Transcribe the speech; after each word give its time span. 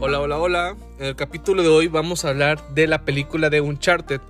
Hola, 0.00 0.20
hola, 0.20 0.38
hola. 0.38 0.76
En 1.00 1.06
el 1.06 1.16
capítulo 1.16 1.64
de 1.64 1.70
hoy 1.70 1.88
vamos 1.88 2.24
a 2.24 2.28
hablar 2.28 2.68
de 2.72 2.86
la 2.86 3.04
película 3.04 3.50
de 3.50 3.60
Uncharted, 3.60 4.20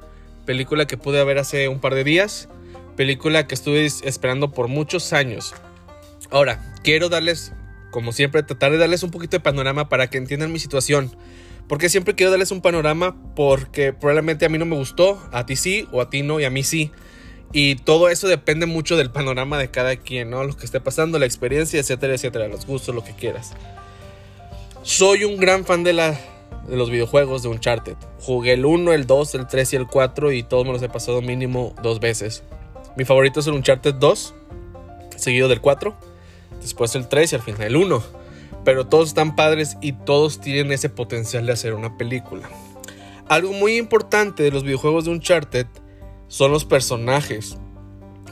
película 0.46 0.86
que 0.86 0.96
pude 0.96 1.22
ver 1.24 1.36
hace 1.36 1.68
un 1.68 1.78
par 1.78 1.94
de 1.94 2.04
días, 2.04 2.48
película 2.96 3.46
que 3.46 3.54
estuve 3.54 3.84
esperando 3.84 4.50
por 4.50 4.68
muchos 4.68 5.12
años. 5.12 5.54
Ahora, 6.30 6.74
quiero 6.82 7.10
darles, 7.10 7.52
como 7.90 8.12
siempre, 8.12 8.42
tratar 8.42 8.72
de 8.72 8.78
darles 8.78 9.02
un 9.02 9.10
poquito 9.10 9.36
de 9.36 9.40
panorama 9.40 9.90
para 9.90 10.08
que 10.08 10.16
entiendan 10.16 10.50
mi 10.50 10.58
situación. 10.58 11.14
Porque 11.68 11.90
siempre 11.90 12.14
quiero 12.14 12.30
darles 12.30 12.50
un 12.50 12.62
panorama 12.62 13.14
porque 13.36 13.92
probablemente 13.92 14.46
a 14.46 14.48
mí 14.48 14.56
no 14.56 14.64
me 14.64 14.76
gustó, 14.76 15.22
a 15.32 15.44
ti 15.44 15.54
sí, 15.54 15.86
o 15.92 16.00
a 16.00 16.08
ti 16.08 16.22
no, 16.22 16.40
y 16.40 16.44
a 16.44 16.50
mí 16.50 16.62
sí. 16.62 16.92
Y 17.52 17.74
todo 17.74 18.08
eso 18.08 18.26
depende 18.26 18.64
mucho 18.64 18.96
del 18.96 19.10
panorama 19.10 19.58
de 19.58 19.70
cada 19.70 19.96
quien, 19.96 20.30
¿no? 20.30 20.44
Lo 20.44 20.56
que 20.56 20.64
esté 20.64 20.80
pasando, 20.80 21.18
la 21.18 21.26
experiencia, 21.26 21.78
etcétera, 21.78 22.14
etcétera, 22.14 22.48
los 22.48 22.64
gustos, 22.64 22.94
lo 22.94 23.04
que 23.04 23.12
quieras. 23.12 23.52
Soy 24.88 25.24
un 25.24 25.36
gran 25.36 25.66
fan 25.66 25.84
de, 25.84 25.92
de 25.92 26.76
los 26.76 26.88
videojuegos 26.88 27.42
de 27.42 27.50
Uncharted. 27.50 27.96
Jugué 28.22 28.54
el 28.54 28.64
1, 28.64 28.94
el 28.94 29.06
2, 29.06 29.34
el 29.34 29.46
3 29.46 29.74
y 29.74 29.76
el 29.76 29.86
4 29.86 30.32
y 30.32 30.42
todos 30.42 30.64
me 30.64 30.72
los 30.72 30.82
he 30.82 30.88
pasado 30.88 31.20
mínimo 31.20 31.74
dos 31.82 32.00
veces. 32.00 32.42
Mi 32.96 33.04
favorito 33.04 33.40
es 33.40 33.46
el 33.46 33.52
Uncharted 33.52 33.96
2, 33.96 34.34
seguido 35.14 35.48
del 35.48 35.60
4, 35.60 35.94
después 36.62 36.94
el 36.94 37.06
3 37.06 37.30
y 37.30 37.36
al 37.36 37.42
final 37.42 37.62
el 37.64 37.76
1. 37.76 38.02
Pero 38.64 38.86
todos 38.86 39.08
están 39.08 39.36
padres 39.36 39.76
y 39.82 39.92
todos 39.92 40.40
tienen 40.40 40.72
ese 40.72 40.88
potencial 40.88 41.44
de 41.44 41.52
hacer 41.52 41.74
una 41.74 41.98
película. 41.98 42.48
Algo 43.28 43.52
muy 43.52 43.76
importante 43.76 44.42
de 44.42 44.50
los 44.50 44.62
videojuegos 44.62 45.04
de 45.04 45.10
Uncharted 45.10 45.66
son 46.28 46.50
los 46.50 46.64
personajes. 46.64 47.58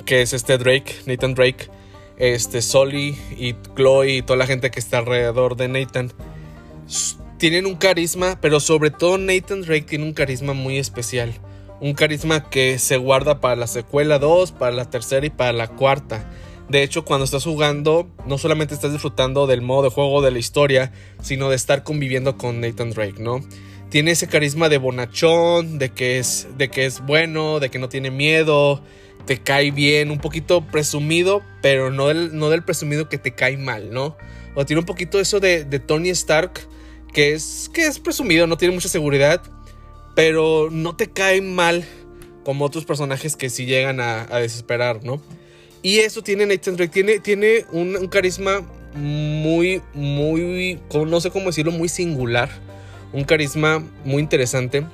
Que 0.07 0.23
es 0.23 0.33
este 0.33 0.57
Drake, 0.57 0.95
Nathan 1.05 1.35
Drake, 1.35 1.69
este 2.17 2.63
Sully 2.63 3.19
y 3.37 3.55
Chloe 3.75 4.17
y 4.17 4.23
toda 4.23 4.39
la 4.39 4.47
gente 4.47 4.71
que 4.71 4.81
está 4.81 4.99
alrededor 4.99 5.57
de 5.57 5.69
Nathan 5.69 6.15
tienen 7.39 7.67
un 7.67 7.77
carisma, 7.77 8.39
pero 8.41 8.61
sobre 8.61 8.91
todo 8.91 9.19
Nathan 9.19 9.63
Drake 9.63 9.83
tiene 9.83 10.05
un 10.05 10.13
carisma 10.13 10.53
muy 10.53 10.79
especial. 10.79 11.33
Un 11.81 11.93
carisma 11.93 12.49
que 12.49 12.79
se 12.79 12.97
guarda 12.97 13.41
para 13.41 13.57
la 13.57 13.67
secuela 13.67 14.19
2, 14.19 14.53
para 14.53 14.73
la 14.73 14.89
tercera 14.89 15.27
y 15.27 15.31
para 15.31 15.53
la 15.53 15.69
cuarta. 15.69 16.31
De 16.69 16.83
hecho, 16.83 17.05
cuando 17.05 17.25
estás 17.25 17.45
jugando, 17.45 18.09
no 18.27 18.39
solamente 18.39 18.75
estás 18.75 18.93
disfrutando 18.93 19.47
del 19.47 19.63
modo 19.63 19.85
de 19.85 19.91
juego 19.91 20.23
de 20.23 20.31
la 20.31 20.39
historia, 20.39 20.93
sino 21.23 21.49
de 21.49 21.57
estar 21.57 21.85
conviviendo 21.85 22.37
con 22.37 22.61
Nathan 22.61 22.91
Drake, 22.91 23.23
¿no? 23.23 23.41
Tiene 23.89 24.13
ese 24.13 24.27
carisma 24.27 24.69
de 24.69 24.79
bonachón, 24.79 25.79
de 25.79 25.91
que 25.91 26.19
es, 26.19 26.49
de 26.57 26.69
que 26.69 26.87
es 26.87 27.05
bueno, 27.07 27.61
de 27.61 27.71
que 27.71 27.79
no 27.79 27.89
tiene 27.89 28.11
miedo, 28.11 28.83
te 29.27 29.39
cae 29.39 29.71
bien, 29.71 30.11
un 30.11 30.19
poquito 30.19 30.63
presumido, 30.67 31.43
pero 31.63 31.93
no 31.93 32.09
del, 32.09 32.37
no 32.37 32.51
del 32.51 32.65
presumido 32.65 33.09
que 33.09 33.19
te 33.19 33.33
cae 33.33 33.57
mal, 33.59 33.91
¿no? 33.91 34.17
O 34.57 34.65
tiene 34.65 34.81
un 34.81 34.87
poquito 34.87 35.21
eso 35.21 35.39
de, 35.39 35.65
de 35.65 35.79
Tony 35.79 36.09
Stark, 36.09 36.67
que 37.13 37.33
es, 37.33 37.71
que 37.73 37.87
es 37.87 37.99
presumido, 37.99 38.47
no 38.47 38.57
tiene 38.57 38.75
mucha 38.75 38.89
seguridad, 38.89 39.43
pero 40.15 40.69
no 40.71 40.97
te 40.97 41.11
cae 41.11 41.41
mal 41.41 41.85
como 42.45 42.65
otros 42.65 42.85
personajes 42.85 43.37
que 43.37 43.51
sí 43.51 43.67
llegan 43.67 44.01
a, 44.01 44.25
desesperar, 44.41 45.05
¿no? 45.05 45.21
Y 45.83 45.99
eso 45.99 46.23
tiene 46.23 46.47
Nathan 46.47 46.77
Drake, 46.77 46.93
tiene, 46.93 47.19
tiene 47.19 47.67
un, 47.73 48.07
carisma 48.09 48.63
muy, 48.95 49.83
muy, 49.95 50.81
no 50.95 51.21
sé 51.21 51.31
cómo 51.31 51.47
decirlo, 51.47 51.73
muy 51.73 51.89
singular, 51.89 52.49
un 53.13 53.25
carisma 53.25 53.83
muy 54.05 54.23
interesante. 54.23 54.85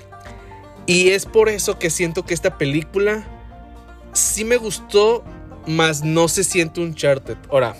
Y 0.86 1.10
es 1.10 1.26
por 1.26 1.48
eso 1.48 1.78
que 1.78 1.90
siento 1.90 2.24
que 2.24 2.34
esta 2.34 2.58
película 2.58 3.24
sí 4.12 4.44
me 4.44 4.56
gustó, 4.56 5.22
más 5.66 6.02
no 6.02 6.28
se 6.28 6.44
siente 6.44 6.80
un 6.80 6.88
Uncharted. 6.88 7.36
Ahora, 7.50 7.76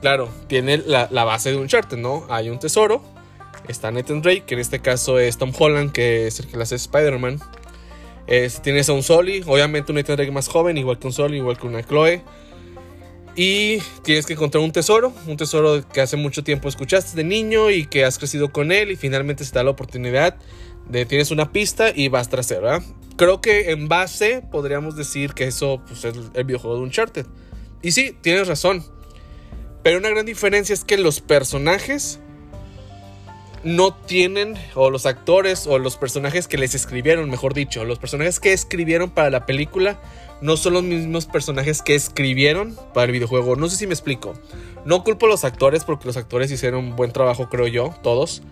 claro, 0.00 0.28
tiene 0.48 0.78
la, 0.78 1.08
la 1.10 1.24
base 1.24 1.50
de 1.50 1.56
un 1.56 1.62
Uncharted, 1.62 1.98
¿no? 1.98 2.26
Hay 2.28 2.48
un 2.48 2.58
tesoro, 2.58 3.02
está 3.70 3.90
Nathan 3.90 4.22
Drake, 4.22 4.44
que 4.46 4.54
en 4.54 4.60
este 4.60 4.80
caso 4.80 5.18
es 5.18 5.38
Tom 5.38 5.52
Holland, 5.56 5.92
que 5.92 6.26
es 6.26 6.40
el 6.40 6.46
que 6.46 6.56
le 6.56 6.64
hace 6.64 6.76
Spider-Man. 6.76 7.40
tienes 8.62 8.88
a 8.88 8.92
un 8.92 9.02
Soli, 9.02 9.42
obviamente 9.46 9.92
un 9.92 9.96
Nathan 9.96 10.16
Drake 10.16 10.30
más 10.30 10.48
joven, 10.48 10.76
igual 10.76 10.98
que 10.98 11.06
un 11.06 11.12
Soli, 11.12 11.38
igual 11.38 11.58
que 11.58 11.66
una 11.66 11.82
Chloe. 11.82 12.22
Y 13.36 13.78
tienes 14.02 14.26
que 14.26 14.34
encontrar 14.34 14.62
un 14.62 14.72
tesoro, 14.72 15.12
un 15.26 15.36
tesoro 15.36 15.86
que 15.88 16.00
hace 16.00 16.16
mucho 16.16 16.42
tiempo 16.42 16.68
escuchaste 16.68 17.16
de 17.16 17.24
niño 17.24 17.70
y 17.70 17.86
que 17.86 18.04
has 18.04 18.18
crecido 18.18 18.52
con 18.52 18.72
él 18.72 18.90
y 18.90 18.96
finalmente 18.96 19.44
se 19.44 19.52
da 19.52 19.62
la 19.62 19.70
oportunidad 19.70 20.36
de 20.88 21.06
tienes 21.06 21.30
una 21.30 21.52
pista 21.52 21.92
y 21.94 22.08
vas 22.08 22.28
tras 22.28 22.50
él. 22.50 22.60
Creo 23.16 23.40
que 23.40 23.70
en 23.70 23.88
base 23.88 24.42
podríamos 24.50 24.96
decir 24.96 25.32
que 25.34 25.44
eso 25.44 25.80
pues, 25.86 26.04
es 26.04 26.16
el 26.34 26.44
videojuego 26.44 26.76
de 26.76 26.82
Uncharted. 26.82 27.26
Y 27.82 27.92
sí, 27.92 28.16
tienes 28.20 28.48
razón. 28.48 28.84
Pero 29.82 29.98
una 29.98 30.10
gran 30.10 30.26
diferencia 30.26 30.72
es 30.72 30.84
que 30.84 30.98
los 30.98 31.20
personajes 31.20 32.20
no 33.62 33.94
tienen, 33.94 34.54
o 34.74 34.90
los 34.90 35.06
actores, 35.06 35.66
o 35.66 35.78
los 35.78 35.96
personajes 35.96 36.48
que 36.48 36.58
les 36.58 36.74
escribieron, 36.74 37.28
mejor 37.30 37.54
dicho, 37.54 37.84
los 37.84 37.98
personajes 37.98 38.40
que 38.40 38.52
escribieron 38.52 39.10
para 39.10 39.30
la 39.30 39.46
película, 39.46 40.00
no 40.40 40.56
son 40.56 40.72
los 40.72 40.82
mismos 40.82 41.26
personajes 41.26 41.82
que 41.82 41.94
escribieron 41.94 42.76
para 42.94 43.06
el 43.06 43.12
videojuego. 43.12 43.56
No 43.56 43.68
sé 43.68 43.76
si 43.76 43.86
me 43.86 43.92
explico. 43.92 44.34
No 44.84 45.04
culpo 45.04 45.26
a 45.26 45.28
los 45.28 45.44
actores 45.44 45.84
porque 45.84 46.06
los 46.06 46.16
actores 46.16 46.50
hicieron 46.50 46.84
un 46.84 46.96
buen 46.96 47.12
trabajo, 47.12 47.48
creo 47.50 47.66
yo, 47.66 47.94
todos. 48.02 48.42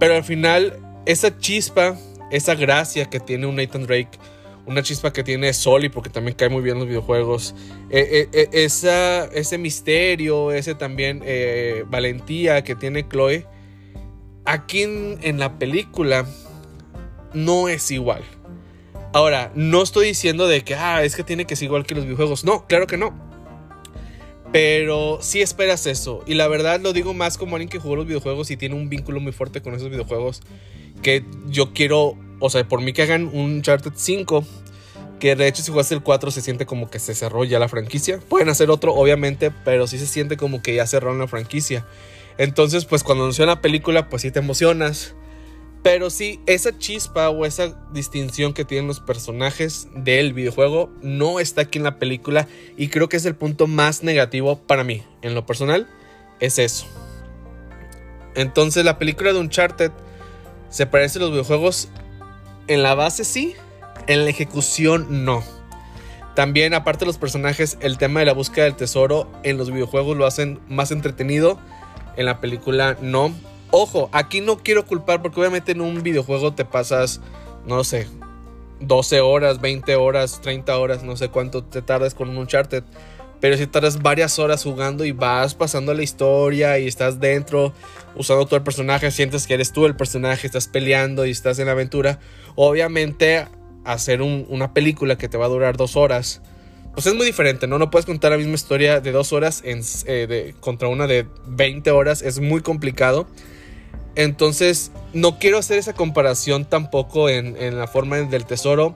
Pero 0.00 0.16
al 0.16 0.24
final, 0.24 0.80
esa 1.06 1.38
chispa, 1.38 1.96
esa 2.32 2.56
gracia 2.56 3.08
que 3.08 3.20
tiene 3.20 3.46
un 3.46 3.54
Nathan 3.54 3.86
Drake, 3.86 4.18
una 4.66 4.82
chispa 4.82 5.12
que 5.12 5.22
tiene 5.22 5.52
Soli, 5.52 5.88
porque 5.88 6.10
también 6.10 6.36
cae 6.36 6.48
muy 6.48 6.62
bien 6.62 6.76
en 6.76 6.80
los 6.80 6.88
videojuegos, 6.88 7.54
eh, 7.90 8.08
eh, 8.10 8.28
eh, 8.32 8.48
esa, 8.52 9.26
ese 9.26 9.58
misterio, 9.58 10.52
ese 10.52 10.74
también 10.74 11.22
valentía 11.88 12.62
que 12.64 12.74
tiene 12.74 13.08
Chloe 13.08 13.46
aquí 14.44 14.82
en, 14.82 15.38
la 15.38 15.58
película 15.58 16.26
no 17.34 17.68
es 17.68 17.90
igual. 17.90 18.22
Ahora, 19.12 19.52
no 19.54 19.82
estoy 19.82 20.06
diciendo 20.08 20.46
de 20.46 20.62
que, 20.64 20.74
ah, 20.74 21.02
es 21.04 21.16
que 21.16 21.22
tiene 21.22 21.44
que 21.44 21.56
ser 21.56 21.66
igual 21.66 21.84
que 21.84 21.94
los 21.94 22.04
videojuegos. 22.04 22.44
No, 22.44 22.66
claro 22.66 22.86
que 22.86 22.96
no. 22.96 23.12
Pero 24.52 25.18
sí 25.20 25.40
esperas 25.40 25.86
eso. 25.86 26.22
Y 26.26 26.34
la 26.34 26.48
verdad 26.48 26.80
lo 26.80 26.92
digo 26.92 27.14
más 27.14 27.38
como 27.38 27.56
alguien 27.56 27.68
que 27.68 27.78
jugó 27.78 27.96
los 27.96 28.06
videojuegos 28.06 28.50
y 28.50 28.56
tiene 28.56 28.74
un 28.74 28.88
vínculo 28.88 29.20
muy 29.20 29.32
fuerte 29.32 29.62
con 29.62 29.74
esos 29.74 29.90
videojuegos. 29.90 30.42
Que 31.02 31.24
yo 31.48 31.72
quiero, 31.72 32.16
o 32.38 32.50
sea, 32.50 32.66
por 32.66 32.80
mí 32.80 32.92
que 32.92 33.02
hagan 33.02 33.26
un 33.26 33.56
Uncharted 33.56 33.92
5. 33.94 34.44
Que 35.22 35.36
de 35.36 35.46
hecho 35.46 35.62
si 35.62 35.70
jugaste 35.70 35.94
el 35.94 36.02
4 36.02 36.32
se 36.32 36.40
siente 36.40 36.66
como 36.66 36.90
que 36.90 36.98
se 36.98 37.14
cerró 37.14 37.44
ya 37.44 37.60
la 37.60 37.68
franquicia. 37.68 38.18
Pueden 38.18 38.48
hacer 38.48 38.70
otro, 38.70 38.92
obviamente, 38.92 39.52
pero 39.64 39.86
sí 39.86 39.96
se 39.96 40.08
siente 40.08 40.36
como 40.36 40.62
que 40.62 40.74
ya 40.74 40.84
cerraron 40.84 41.20
la 41.20 41.28
franquicia. 41.28 41.86
Entonces, 42.38 42.86
pues 42.86 43.04
cuando 43.04 43.22
anuncian 43.22 43.46
la 43.46 43.60
película, 43.60 44.08
pues 44.08 44.22
sí 44.22 44.32
te 44.32 44.40
emocionas. 44.40 45.14
Pero 45.84 46.10
sí, 46.10 46.40
esa 46.46 46.76
chispa 46.76 47.30
o 47.30 47.46
esa 47.46 47.80
distinción 47.92 48.52
que 48.52 48.64
tienen 48.64 48.88
los 48.88 48.98
personajes 48.98 49.86
del 49.94 50.32
videojuego 50.32 50.90
no 51.02 51.38
está 51.38 51.60
aquí 51.60 51.78
en 51.78 51.84
la 51.84 52.00
película 52.00 52.48
y 52.76 52.88
creo 52.88 53.08
que 53.08 53.16
es 53.16 53.24
el 53.24 53.36
punto 53.36 53.68
más 53.68 54.02
negativo 54.02 54.58
para 54.58 54.82
mí. 54.82 55.04
En 55.22 55.36
lo 55.36 55.46
personal, 55.46 55.88
es 56.40 56.58
eso. 56.58 56.84
Entonces 58.34 58.84
la 58.84 58.98
película 58.98 59.32
de 59.32 59.38
Uncharted 59.38 59.92
se 60.68 60.86
parece 60.86 61.20
a 61.20 61.22
los 61.22 61.30
videojuegos 61.30 61.90
en 62.66 62.82
la 62.82 62.96
base 62.96 63.22
sí, 63.24 63.54
en 64.06 64.24
la 64.24 64.30
ejecución 64.30 65.24
no. 65.24 65.42
También 66.34 66.72
aparte 66.72 67.00
de 67.00 67.06
los 67.06 67.18
personajes, 67.18 67.76
el 67.80 67.98
tema 67.98 68.20
de 68.20 68.26
la 68.26 68.32
búsqueda 68.32 68.64
del 68.64 68.76
tesoro 68.76 69.30
en 69.42 69.58
los 69.58 69.70
videojuegos 69.70 70.16
lo 70.16 70.26
hacen 70.26 70.60
más 70.68 70.90
entretenido 70.90 71.58
en 72.16 72.26
la 72.26 72.40
película 72.40 72.96
no. 73.00 73.34
Ojo, 73.70 74.08
aquí 74.12 74.40
no 74.40 74.58
quiero 74.58 74.86
culpar 74.86 75.22
porque 75.22 75.40
obviamente 75.40 75.72
en 75.72 75.80
un 75.80 76.02
videojuego 76.02 76.54
te 76.54 76.64
pasas, 76.64 77.20
no 77.66 77.84
sé, 77.84 78.06
12 78.80 79.20
horas, 79.20 79.60
20 79.60 79.96
horas, 79.96 80.40
30 80.42 80.76
horas, 80.78 81.02
no 81.02 81.16
sé 81.16 81.28
cuánto 81.28 81.64
te 81.64 81.82
tardas 81.82 82.14
con 82.14 82.28
un 82.28 82.38
Uncharted. 82.38 82.84
Pero 83.40 83.56
si 83.56 83.66
tardas 83.66 84.00
varias 84.00 84.38
horas 84.38 84.62
jugando 84.62 85.04
y 85.04 85.10
vas 85.10 85.54
pasando 85.54 85.92
la 85.94 86.02
historia 86.02 86.78
y 86.78 86.86
estás 86.86 87.18
dentro, 87.18 87.72
usando 88.14 88.46
todo 88.46 88.56
el 88.56 88.62
personaje, 88.62 89.10
sientes 89.10 89.46
que 89.46 89.54
eres 89.54 89.72
tú 89.72 89.84
el 89.84 89.96
personaje, 89.96 90.46
estás 90.46 90.68
peleando 90.68 91.26
y 91.26 91.32
estás 91.32 91.58
en 91.58 91.66
la 91.66 91.72
aventura. 91.72 92.20
Obviamente, 92.54 93.48
hacer 93.84 94.22
una 94.22 94.72
película 94.72 95.16
que 95.18 95.28
te 95.28 95.36
va 95.36 95.46
a 95.46 95.48
durar 95.48 95.76
dos 95.76 95.96
horas 95.96 96.40
pues 96.94 97.06
es 97.06 97.14
muy 97.14 97.24
diferente, 97.24 97.66
¿no? 97.66 97.78
No 97.78 97.90
puedes 97.90 98.04
contar 98.04 98.32
la 98.32 98.36
misma 98.36 98.54
historia 98.54 99.00
de 99.00 99.12
dos 99.12 99.32
horas 99.32 99.62
en, 99.64 99.80
eh, 100.06 100.54
contra 100.60 100.88
una 100.88 101.06
de 101.06 101.26
20 101.46 101.90
horas, 101.90 102.20
es 102.20 102.38
muy 102.38 102.60
complicado. 102.60 103.26
Entonces, 104.14 104.92
no 105.14 105.38
quiero 105.38 105.56
hacer 105.56 105.78
esa 105.78 105.94
comparación 105.94 106.66
tampoco 106.66 107.30
en, 107.30 107.78
la 107.78 107.86
forma 107.86 108.18
del 108.18 108.44
tesoro, 108.44 108.94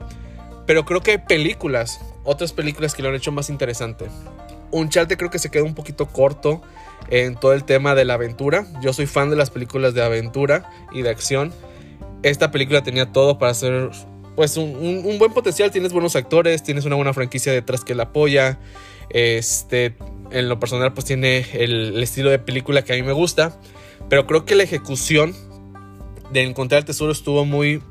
pero 0.67 0.85
creo 0.85 1.01
que 1.01 1.11
hay 1.11 1.17
películas, 1.17 1.99
otras 2.23 2.53
películas 2.53 2.93
que 2.93 3.01
lo 3.01 3.09
han 3.09 3.15
hecho 3.15 3.31
más 3.31 3.49
interesante. 3.49 4.05
Uncharted 4.69 5.17
creo 5.17 5.31
que 5.31 5.39
se 5.39 5.49
queda 5.49 5.63
un 5.63 5.73
poquito 5.73 6.07
corto 6.07 6.61
en 7.09 7.35
todo 7.35 7.53
el 7.53 7.63
tema 7.63 7.95
de 7.95 8.05
la 8.05 8.13
aventura. 8.13 8.67
Yo 8.79 8.93
soy 8.93 9.07
fan 9.07 9.31
de 9.31 9.37
las 9.37 9.49
películas 9.49 9.95
de 9.95 10.03
aventura 10.03 10.69
y 10.91 11.01
de 11.01 11.09
acción. 11.09 11.51
Esta 12.21 12.51
película 12.51 12.83
tenía 12.83 13.11
todo 13.11 13.39
para 13.39 13.55
ser 13.55 13.89
pues 14.37 14.55
un, 14.55 15.17
buen 15.17 15.33
potencial, 15.33 15.71
tienes 15.71 15.91
buenos 15.91 16.15
actores, 16.15 16.61
tienes 16.61 16.85
una 16.85 16.95
buena 16.95 17.11
franquicia 17.11 17.51
detrás 17.51 17.83
que 17.83 17.95
la 17.95 18.03
apoya. 18.03 18.59
Este, 19.09 19.95
en 20.29 20.47
lo 20.47 20.59
personal 20.59 20.93
pues 20.93 21.07
tiene 21.07 21.43
el, 21.53 22.03
estilo 22.03 22.29
de 22.29 22.37
película 22.37 22.83
que 22.83 22.93
a 22.93 22.95
mí 22.97 23.01
me 23.01 23.13
gusta. 23.13 23.59
Pero 24.09 24.27
creo 24.27 24.45
que 24.45 24.53
la 24.53 24.61
ejecución 24.61 25.33
de 26.31 26.43
encontrar 26.43 26.77
el 26.77 26.85
tesoro 26.85 27.11
estuvo 27.11 27.45
muy, 27.45 27.81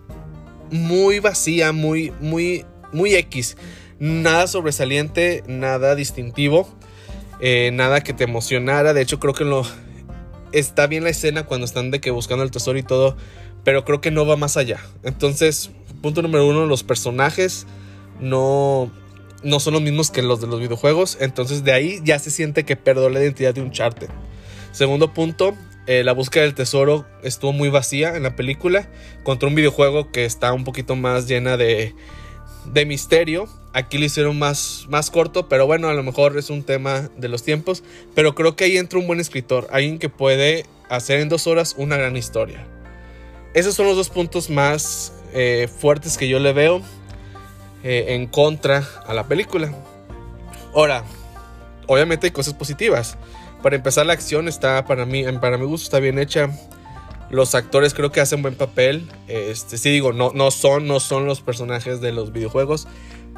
muy 0.70 1.18
vacía, 1.18 1.72
muy, 1.72 2.12
muy, 2.20 2.64
muy 2.92 3.16
X. 3.16 3.56
Nada 3.98 4.46
sobresaliente, 4.46 5.42
nada 5.48 5.96
distintivo, 5.96 6.68
eh, 7.40 7.70
nada 7.72 8.02
que 8.02 8.12
te 8.12 8.22
emocionara. 8.22 8.94
De 8.94 9.02
hecho, 9.02 9.18
creo 9.18 9.34
que 9.34 9.44
lo, 9.44 9.66
está 10.52 10.86
bien 10.86 11.02
la 11.02 11.10
escena 11.10 11.42
cuando 11.42 11.66
están 11.66 11.90
de 11.90 12.00
que 12.00 12.12
buscando 12.12 12.44
el 12.44 12.52
tesoro 12.52 12.78
y 12.78 12.84
todo, 12.84 13.16
pero 13.66 13.84
creo 13.84 14.00
que 14.00 14.12
no 14.12 14.24
va 14.24 14.36
más 14.36 14.56
allá. 14.56 14.78
Entonces, 15.02 15.70
punto 16.00 16.22
número 16.22 16.46
uno, 16.46 16.66
los 16.66 16.84
personajes 16.84 17.66
no, 18.20 18.92
no 19.42 19.58
son 19.58 19.72
los 19.72 19.82
mismos 19.82 20.12
que 20.12 20.22
los 20.22 20.40
de 20.40 20.46
los 20.46 20.60
videojuegos. 20.60 21.18
Entonces, 21.20 21.64
de 21.64 21.72
ahí 21.72 21.98
ya 22.04 22.20
se 22.20 22.30
siente 22.30 22.62
que 22.64 22.76
perdió 22.76 23.10
la 23.10 23.20
identidad 23.20 23.54
de 23.54 23.62
un 23.62 23.66
Uncharted. 23.66 24.06
Segundo 24.70 25.12
punto, 25.12 25.56
eh, 25.88 26.04
la 26.04 26.12
búsqueda 26.12 26.44
del 26.44 26.54
tesoro 26.54 27.06
estuvo 27.24 27.52
muy 27.52 27.68
vacía 27.68 28.14
en 28.14 28.22
la 28.22 28.36
película 28.36 28.88
contra 29.24 29.48
un 29.48 29.56
videojuego 29.56 30.12
que 30.12 30.26
está 30.26 30.52
un 30.52 30.62
poquito 30.62 30.94
más 30.94 31.26
llena 31.26 31.56
de, 31.56 31.92
de 32.72 32.86
misterio. 32.86 33.48
Aquí 33.72 33.98
lo 33.98 34.04
hicieron 34.04 34.38
más, 34.38 34.86
más 34.90 35.10
corto, 35.10 35.48
pero 35.48 35.66
bueno, 35.66 35.88
a 35.88 35.94
lo 35.94 36.04
mejor 36.04 36.38
es 36.38 36.50
un 36.50 36.62
tema 36.62 37.10
de 37.16 37.28
los 37.28 37.42
tiempos. 37.42 37.82
Pero 38.14 38.36
creo 38.36 38.54
que 38.54 38.62
ahí 38.62 38.76
entra 38.76 39.00
un 39.00 39.08
buen 39.08 39.18
escritor, 39.18 39.66
alguien 39.72 39.98
que 39.98 40.08
puede 40.08 40.66
hacer 40.88 41.18
en 41.18 41.28
dos 41.28 41.48
horas 41.48 41.74
una 41.76 41.96
gran 41.96 42.16
historia. 42.16 42.64
Esos 43.56 43.74
son 43.74 43.86
los 43.86 43.96
dos 43.96 44.10
puntos 44.10 44.50
más 44.50 45.14
eh, 45.32 45.66
fuertes 45.80 46.18
que 46.18 46.28
yo 46.28 46.38
le 46.38 46.52
veo 46.52 46.82
eh, 47.82 48.04
en 48.08 48.26
contra 48.26 48.86
a 49.06 49.14
la 49.14 49.26
película. 49.28 49.74
Ahora, 50.74 51.04
obviamente 51.86 52.26
hay 52.26 52.32
cosas 52.32 52.52
positivas. 52.52 53.16
Para 53.62 53.74
empezar, 53.74 54.04
la 54.04 54.12
acción 54.12 54.46
está, 54.46 54.84
para 54.84 55.06
mí, 55.06 55.24
para 55.40 55.56
mi 55.56 55.64
gusto, 55.64 55.84
está 55.84 56.00
bien 56.00 56.18
hecha. 56.18 56.50
Los 57.30 57.54
actores 57.54 57.94
creo 57.94 58.12
que 58.12 58.20
hacen 58.20 58.42
buen 58.42 58.56
papel. 58.56 59.08
Este, 59.26 59.78
sí 59.78 59.88
digo, 59.88 60.12
no, 60.12 60.32
no, 60.34 60.50
son, 60.50 60.86
no 60.86 61.00
son 61.00 61.24
los 61.24 61.40
personajes 61.40 62.02
de 62.02 62.12
los 62.12 62.32
videojuegos. 62.32 62.86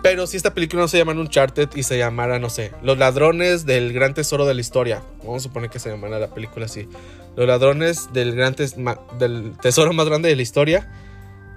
Pero 0.03 0.27
si 0.27 0.37
esta 0.37 0.55
película 0.55 0.83
no 0.83 0.89
se 0.89 0.99
llama 0.99 1.12
Uncharted 1.12 1.71
y 1.75 1.83
se 1.83 1.99
llamara, 1.99 2.39
no 2.39 2.50
sé, 2.50 2.73
Los 2.83 2.99
ladrones 2.99 3.67
del 3.67 3.93
gran 3.93 4.15
tesoro 4.15 4.47
de 4.47 4.55
la 4.55 4.61
historia. 4.61 5.03
Vamos 5.19 5.43
a 5.43 5.49
suponer 5.49 5.71
que 5.71 5.79
se 5.79 5.91
llamara 5.91 6.19
la 6.19 6.33
película 6.33 6.67
así. 6.67 6.89
Los 7.37 7.47
ladrones 7.47 8.12
del 8.12 8.35
gran 8.35 8.55
tesoro 8.55 9.93
más 9.93 10.06
grande 10.06 10.29
de 10.29 10.37
la 10.37 10.43
historia. 10.43 10.91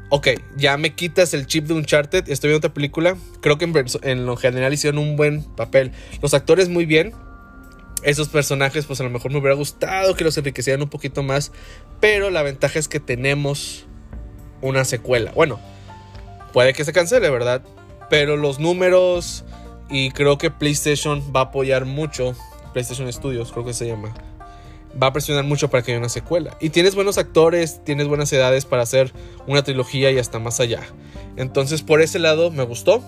Ok, 0.09 0.29
ya 0.57 0.77
me 0.77 0.93
quitas 0.93 1.33
el 1.33 1.45
chip 1.45 1.67
de 1.67 1.73
Uncharted. 1.73 2.29
Estoy 2.29 2.49
viendo 2.49 2.67
otra 2.67 2.73
película. 2.73 3.15
Creo 3.41 3.57
que 3.57 3.65
en, 3.65 3.73
en 4.03 4.25
lo 4.25 4.35
general 4.35 4.73
hicieron 4.73 4.97
un 4.97 5.15
buen 5.15 5.43
papel. 5.43 5.91
Los 6.21 6.33
actores 6.33 6.67
muy 6.67 6.85
bien 6.85 7.13
esos 8.03 8.29
personajes, 8.29 8.85
pues 8.85 8.99
a 8.99 9.03
lo 9.03 9.09
mejor 9.09 9.31
me 9.31 9.37
hubiera 9.37 9.55
gustado 9.55 10.15
que 10.15 10.23
los 10.23 10.37
enriquecieran 10.37 10.81
un 10.81 10.89
poquito 10.89 11.23
más. 11.23 11.51
Pero 11.99 12.29
la 12.29 12.43
ventaja 12.43 12.79
es 12.79 12.87
que 12.87 12.99
tenemos 12.99 13.85
una 14.61 14.85
secuela. 14.85 15.31
Bueno, 15.33 15.59
puede 16.53 16.73
que 16.73 16.83
se 16.83 16.93
cancele, 16.93 17.29
¿verdad? 17.29 17.61
Pero 18.11 18.37
los 18.37 18.59
números 18.59 19.43
y 19.89 20.11
creo 20.11 20.37
que 20.37 20.51
PlayStation 20.51 21.23
va 21.35 21.39
a 21.39 21.43
apoyar 21.45 21.85
mucho. 21.85 22.35
PlayStation 22.73 23.11
Studios, 23.11 23.51
creo 23.51 23.65
que 23.65 23.73
se 23.73 23.87
llama. 23.87 24.13
Va 25.01 25.07
a 25.07 25.13
presionar 25.13 25.45
mucho 25.45 25.71
para 25.71 25.81
que 25.81 25.91
haya 25.91 25.99
una 25.99 26.09
secuela. 26.09 26.55
Y 26.59 26.69
tienes 26.69 26.93
buenos 26.93 27.17
actores, 27.17 27.83
tienes 27.83 28.07
buenas 28.07 28.31
edades 28.31 28.65
para 28.65 28.83
hacer 28.83 29.11
una 29.47 29.63
trilogía 29.63 30.11
y 30.11 30.19
hasta 30.19 30.37
más 30.37 30.59
allá. 30.59 30.81
Entonces, 31.37 31.81
por 31.81 32.01
ese 32.01 32.19
lado 32.19 32.51
me 32.51 32.63
gustó. 32.63 33.01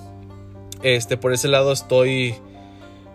Este, 0.82 1.18
por 1.18 1.32
ese 1.34 1.48
lado 1.48 1.72
estoy 1.72 2.36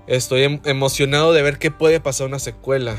Estoy 0.08 0.44
em, 0.44 0.60
emocionado 0.64 1.34
de 1.34 1.42
ver 1.42 1.58
qué 1.58 1.70
puede 1.70 2.00
pasar 2.00 2.26
una 2.26 2.38
secuela. 2.38 2.96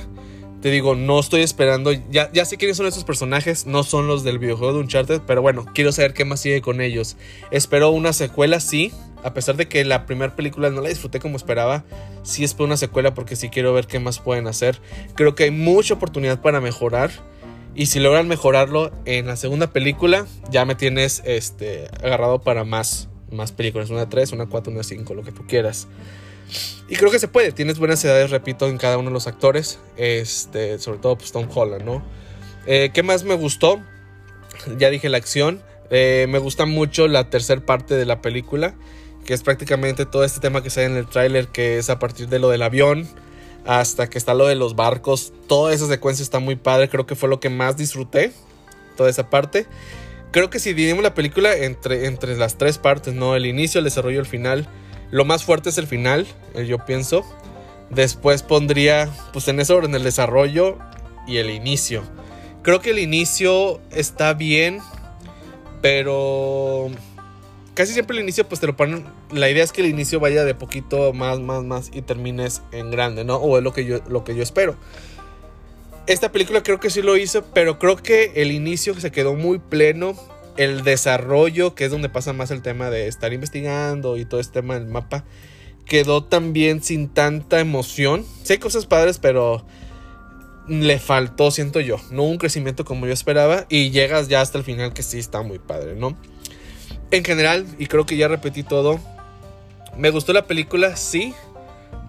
Te 0.61 0.71
digo, 0.71 0.95
no 0.95 1.19
estoy 1.19 1.41
esperando. 1.41 1.91
Ya, 2.11 2.29
ya 2.33 2.43
sé 2.43 2.57
quiénes 2.57 2.75
son 2.75 2.85
esos 2.85 3.05
personajes. 3.05 3.65
No 3.65 3.83
son 3.83 4.07
los 4.07 4.23
del 4.23 4.39
videojuego 4.39 4.73
de 4.73 4.79
Uncharted. 4.79 5.21
Pero 5.25 5.41
bueno, 5.41 5.65
quiero 5.73 5.91
saber 5.91 6.13
qué 6.13 6.25
más 6.25 6.41
sigue 6.41 6.61
con 6.61 6.81
ellos. 6.81 7.15
Espero 7.49 7.91
una 7.91 8.11
secuela, 8.11 8.59
sí. 8.59 8.91
A 9.23 9.33
pesar 9.33 9.55
de 9.55 9.67
que 9.67 9.85
la 9.85 10.05
primera 10.05 10.35
película 10.35 10.69
no 10.69 10.81
la 10.81 10.89
disfruté 10.89 11.19
como 11.19 11.37
esperaba. 11.37 11.85
Sí 12.23 12.43
espero 12.43 12.65
una 12.65 12.77
secuela 12.77 13.13
porque 13.13 13.37
sí 13.37 13.49
quiero 13.49 13.73
ver 13.73 13.87
qué 13.87 13.99
más 13.99 14.19
pueden 14.19 14.47
hacer. 14.47 14.81
Creo 15.15 15.33
que 15.33 15.45
hay 15.45 15.51
mucha 15.51 15.93
oportunidad 15.93 16.41
para 16.41 16.59
mejorar. 16.59 17.11
Y 17.73 17.85
si 17.85 17.99
logran 18.01 18.27
mejorarlo 18.27 18.91
en 19.05 19.27
la 19.27 19.37
segunda 19.37 19.71
película, 19.71 20.25
ya 20.51 20.65
me 20.65 20.75
tienes 20.75 21.21
este, 21.25 21.87
agarrado 22.03 22.41
para 22.41 22.65
más, 22.65 23.07
más 23.31 23.53
películas. 23.53 23.89
Una 23.91 24.09
3, 24.09 24.33
una 24.33 24.47
4, 24.47 24.73
una 24.73 24.83
5, 24.83 25.13
lo 25.13 25.23
que 25.23 25.31
tú 25.31 25.45
quieras. 25.47 25.87
Y 26.87 26.95
creo 26.95 27.11
que 27.11 27.19
se 27.19 27.27
puede. 27.27 27.51
Tienes 27.51 27.79
buenas 27.79 28.03
edades, 28.03 28.31
repito, 28.31 28.67
en 28.67 28.77
cada 28.77 28.97
uno 28.97 29.09
de 29.09 29.13
los 29.13 29.27
actores. 29.27 29.79
Este, 29.97 30.79
sobre 30.79 30.99
todo 30.99 31.17
pues, 31.17 31.31
Tom 31.31 31.47
Holland, 31.53 31.83
¿no? 31.83 32.03
Eh, 32.65 32.91
¿Qué 32.93 33.03
más 33.03 33.23
me 33.23 33.35
gustó? 33.35 33.79
Ya 34.77 34.89
dije 34.89 35.09
la 35.09 35.17
acción. 35.17 35.61
Eh, 35.91 36.27
me 36.29 36.39
gusta 36.39 36.65
mucho 36.65 37.07
la 37.07 37.29
tercera 37.29 37.61
parte 37.65 37.95
de 37.95 38.05
la 38.05 38.21
película. 38.21 38.75
Que 39.25 39.33
es 39.33 39.43
prácticamente 39.43 40.05
todo 40.05 40.23
este 40.23 40.39
tema 40.39 40.63
que 40.63 40.69
sale 40.69 40.87
en 40.87 40.97
el 40.97 41.07
tráiler. 41.07 41.47
Que 41.47 41.77
es 41.77 41.89
a 41.89 41.99
partir 41.99 42.27
de 42.27 42.39
lo 42.39 42.49
del 42.49 42.63
avión. 42.63 43.07
Hasta 43.65 44.09
que 44.09 44.17
está 44.17 44.33
lo 44.33 44.47
de 44.47 44.55
los 44.55 44.75
barcos. 44.75 45.33
Toda 45.47 45.73
esa 45.73 45.87
secuencia 45.87 46.23
está 46.23 46.39
muy 46.39 46.55
padre. 46.55 46.89
Creo 46.89 47.05
que 47.05 47.15
fue 47.15 47.29
lo 47.29 47.39
que 47.39 47.49
más 47.49 47.77
disfruté. 47.77 48.31
Toda 48.97 49.09
esa 49.09 49.29
parte. 49.29 49.67
Creo 50.31 50.49
que 50.49 50.59
si 50.59 50.73
dividimos 50.73 51.03
la 51.03 51.13
película 51.13 51.55
entre, 51.55 52.05
entre 52.05 52.35
las 52.35 52.57
tres 52.57 52.77
partes, 52.77 53.13
¿no? 53.13 53.35
El 53.35 53.45
inicio, 53.45 53.79
el 53.79 53.85
desarrollo, 53.85 54.19
el 54.19 54.27
final 54.27 54.67
lo 55.11 55.25
más 55.25 55.43
fuerte 55.43 55.69
es 55.69 55.77
el 55.77 55.87
final, 55.87 56.27
eh, 56.53 56.65
yo 56.65 56.85
pienso. 56.85 57.25
Después 57.89 58.43
pondría, 58.43 59.09
pues 59.33 59.47
en 59.47 59.59
ese 59.59 59.73
orden, 59.73 59.95
el 59.95 60.03
desarrollo 60.03 60.77
y 61.27 61.37
el 61.37 61.49
inicio. 61.49 62.03
Creo 62.61 62.81
que 62.81 62.91
el 62.91 62.99
inicio 62.99 63.81
está 63.89 64.33
bien, 64.33 64.79
pero 65.81 66.89
casi 67.73 67.93
siempre 67.93 68.17
el 68.17 68.23
inicio, 68.23 68.47
pues 68.47 68.61
te 68.61 68.67
lo 68.67 68.75
ponen. 68.75 69.05
La 69.31 69.49
idea 69.49 69.63
es 69.63 69.71
que 69.71 69.81
el 69.81 69.87
inicio 69.87 70.19
vaya 70.19 70.43
de 70.43 70.53
poquito 70.53 71.13
más, 71.13 71.39
más, 71.39 71.63
más 71.63 71.89
y 71.91 72.03
termines 72.03 72.61
en 72.71 72.91
grande, 72.91 73.23
¿no? 73.23 73.37
O 73.37 73.57
es 73.57 73.63
lo 73.63 73.73
que 73.73 73.85
yo, 73.85 73.99
lo 74.07 74.23
que 74.23 74.35
yo 74.35 74.43
espero. 74.43 74.75
Esta 76.05 76.31
película 76.31 76.61
creo 76.61 76.79
que 76.79 76.89
sí 76.89 77.01
lo 77.01 77.17
hizo, 77.17 77.43
pero 77.53 77.79
creo 77.79 77.95
que 77.97 78.33
el 78.35 78.51
inicio 78.51 78.99
se 78.99 79.11
quedó 79.11 79.35
muy 79.35 79.57
pleno 79.59 80.15
el 80.59 80.83
desarrollo, 80.83 81.73
que 81.73 81.85
es 81.85 81.91
donde 81.91 82.09
pasa 82.09 82.33
más 82.33 82.51
el 82.51 82.61
tema 82.61 82.89
de 82.89 83.07
estar 83.07 83.31
investigando 83.31 84.17
y 84.17 84.25
todo 84.25 84.41
este 84.41 84.59
tema 84.59 84.73
del 84.73 84.87
mapa, 84.87 85.23
quedó 85.85 86.25
también 86.25 86.83
sin 86.83 87.07
tanta 87.07 87.61
emoción. 87.61 88.25
Sí 88.43 88.53
hay 88.53 88.59
cosas 88.59 88.85
padres, 88.85 89.19
pero 89.19 89.65
le 90.67 90.99
faltó, 90.99 91.49
siento 91.49 91.79
yo, 91.79 91.95
no 92.11 92.23
un 92.23 92.37
crecimiento 92.37 92.83
como 92.83 93.07
yo 93.07 93.13
esperaba 93.13 93.67
y 93.69 93.91
llegas 93.91 94.27
ya 94.27 94.41
hasta 94.41 94.57
el 94.57 94.65
final 94.65 94.91
que 94.91 95.01
sí 95.01 95.17
está 95.17 95.43
muy 95.43 95.59
padre, 95.59 95.95
¿no? 95.95 96.17
En 97.09 97.23
general, 97.23 97.65
y 97.79 97.85
creo 97.85 98.05
que 98.05 98.17
ya 98.17 98.27
repetí 98.27 98.63
todo, 98.63 98.99
me 99.97 100.09
gustó 100.09 100.33
la 100.33 100.45
película, 100.45 100.97
sí, 100.97 101.33